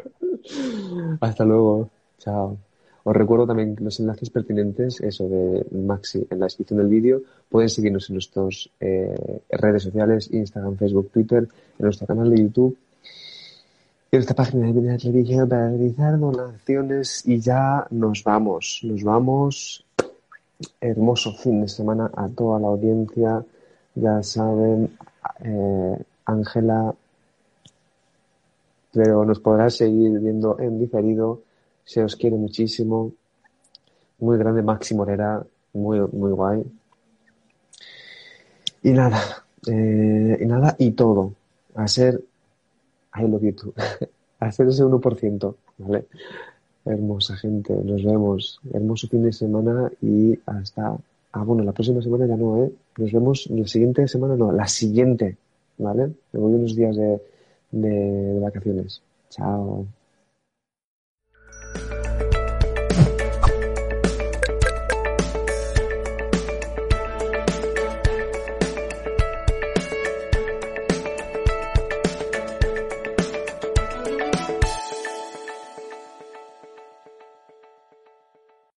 Hasta 1.21 1.45
luego. 1.45 1.91
Chao. 2.19 2.59
Os 3.03 3.17
recuerdo 3.17 3.47
también 3.47 3.77
los 3.81 3.99
enlaces 4.01 4.31
pertinentes, 4.31 5.01
eso 5.01 5.29
de 5.29 5.65
Maxi, 5.73 6.27
en 6.31 6.39
la 6.39 6.47
descripción 6.47 6.79
del 6.79 6.89
vídeo. 6.89 7.23
Pueden 7.49 7.69
seguirnos 7.69 8.09
en 8.11 8.15
nuestras 8.15 8.69
redes 9.51 9.83
sociales, 9.83 10.31
Instagram, 10.31 10.77
Facebook, 10.77 11.11
Twitter, 11.11 11.49
en 11.79 11.85
nuestro 11.85 12.07
canal 12.07 12.31
de 12.31 12.43
YouTube. 12.43 12.77
En 14.13 14.19
nuestra 14.19 14.35
página 14.35 14.67
de 14.67 14.73
Minas 14.73 15.05
Religión 15.05 15.49
para 15.49 15.69
realizar 15.69 16.19
donaciones. 16.19 17.23
Y 17.27 17.39
ya 17.39 17.87
nos 17.91 18.25
vamos. 18.25 18.81
Nos 18.83 19.03
vamos. 19.05 19.85
Hermoso 20.81 21.33
fin 21.33 21.63
de 21.63 21.69
semana 21.69 22.11
a 22.17 22.29
toda 22.29 22.59
la 22.59 22.67
audiencia. 22.67 23.45
Ya 23.95 24.23
saben, 24.23 24.91
eh, 25.45 25.97
Ángela, 26.25 26.95
pero 28.93 29.25
nos 29.25 29.39
podrás 29.39 29.77
seguir 29.77 30.19
viendo 30.19 30.59
en 30.59 30.79
diferido. 30.79 31.43
Se 31.91 32.05
os 32.05 32.15
quiere 32.15 32.37
muchísimo. 32.37 33.13
Muy 34.21 34.39
grande 34.39 34.63
Maxi 34.63 34.95
Morera, 34.95 35.45
muy, 35.73 35.99
muy 36.13 36.31
guay. 36.31 36.63
Y 38.85 38.91
nada, 38.91 39.21
eh, 39.67 40.39
y 40.41 40.47
nada, 40.47 40.77
y 40.79 40.93
todo. 40.93 41.35
A 41.75 41.89
ser, 41.89 42.23
I 43.17 43.23
love 43.23 43.43
you 43.43 43.53
too. 43.55 43.75
A 44.39 44.53
ser 44.53 44.69
ese 44.69 44.85
1%, 44.85 45.55
¿vale? 45.79 46.05
Hermosa 46.85 47.37
gente, 47.37 47.75
nos 47.75 48.05
vemos. 48.05 48.61
Hermoso 48.73 49.09
fin 49.09 49.25
de 49.25 49.33
semana 49.33 49.91
y 50.01 50.39
hasta, 50.47 50.97
ah, 51.33 51.45
bueno, 51.45 51.65
la 51.65 51.73
próxima 51.73 52.01
semana 52.01 52.25
ya 52.27 52.37
no, 52.37 52.63
¿eh? 52.63 52.73
Nos 52.99 53.11
vemos 53.11 53.49
la 53.51 53.67
siguiente 53.67 54.07
semana, 54.07 54.37
no, 54.37 54.53
la 54.53 54.69
siguiente, 54.69 55.37
¿vale? 55.79 56.13
Me 56.33 56.39
voy 56.39 56.55
unos 56.55 56.77
días 56.77 56.95
de, 56.95 57.21
de, 57.73 57.89
de 57.89 58.39
vacaciones. 58.39 59.03
Chao. 59.29 59.87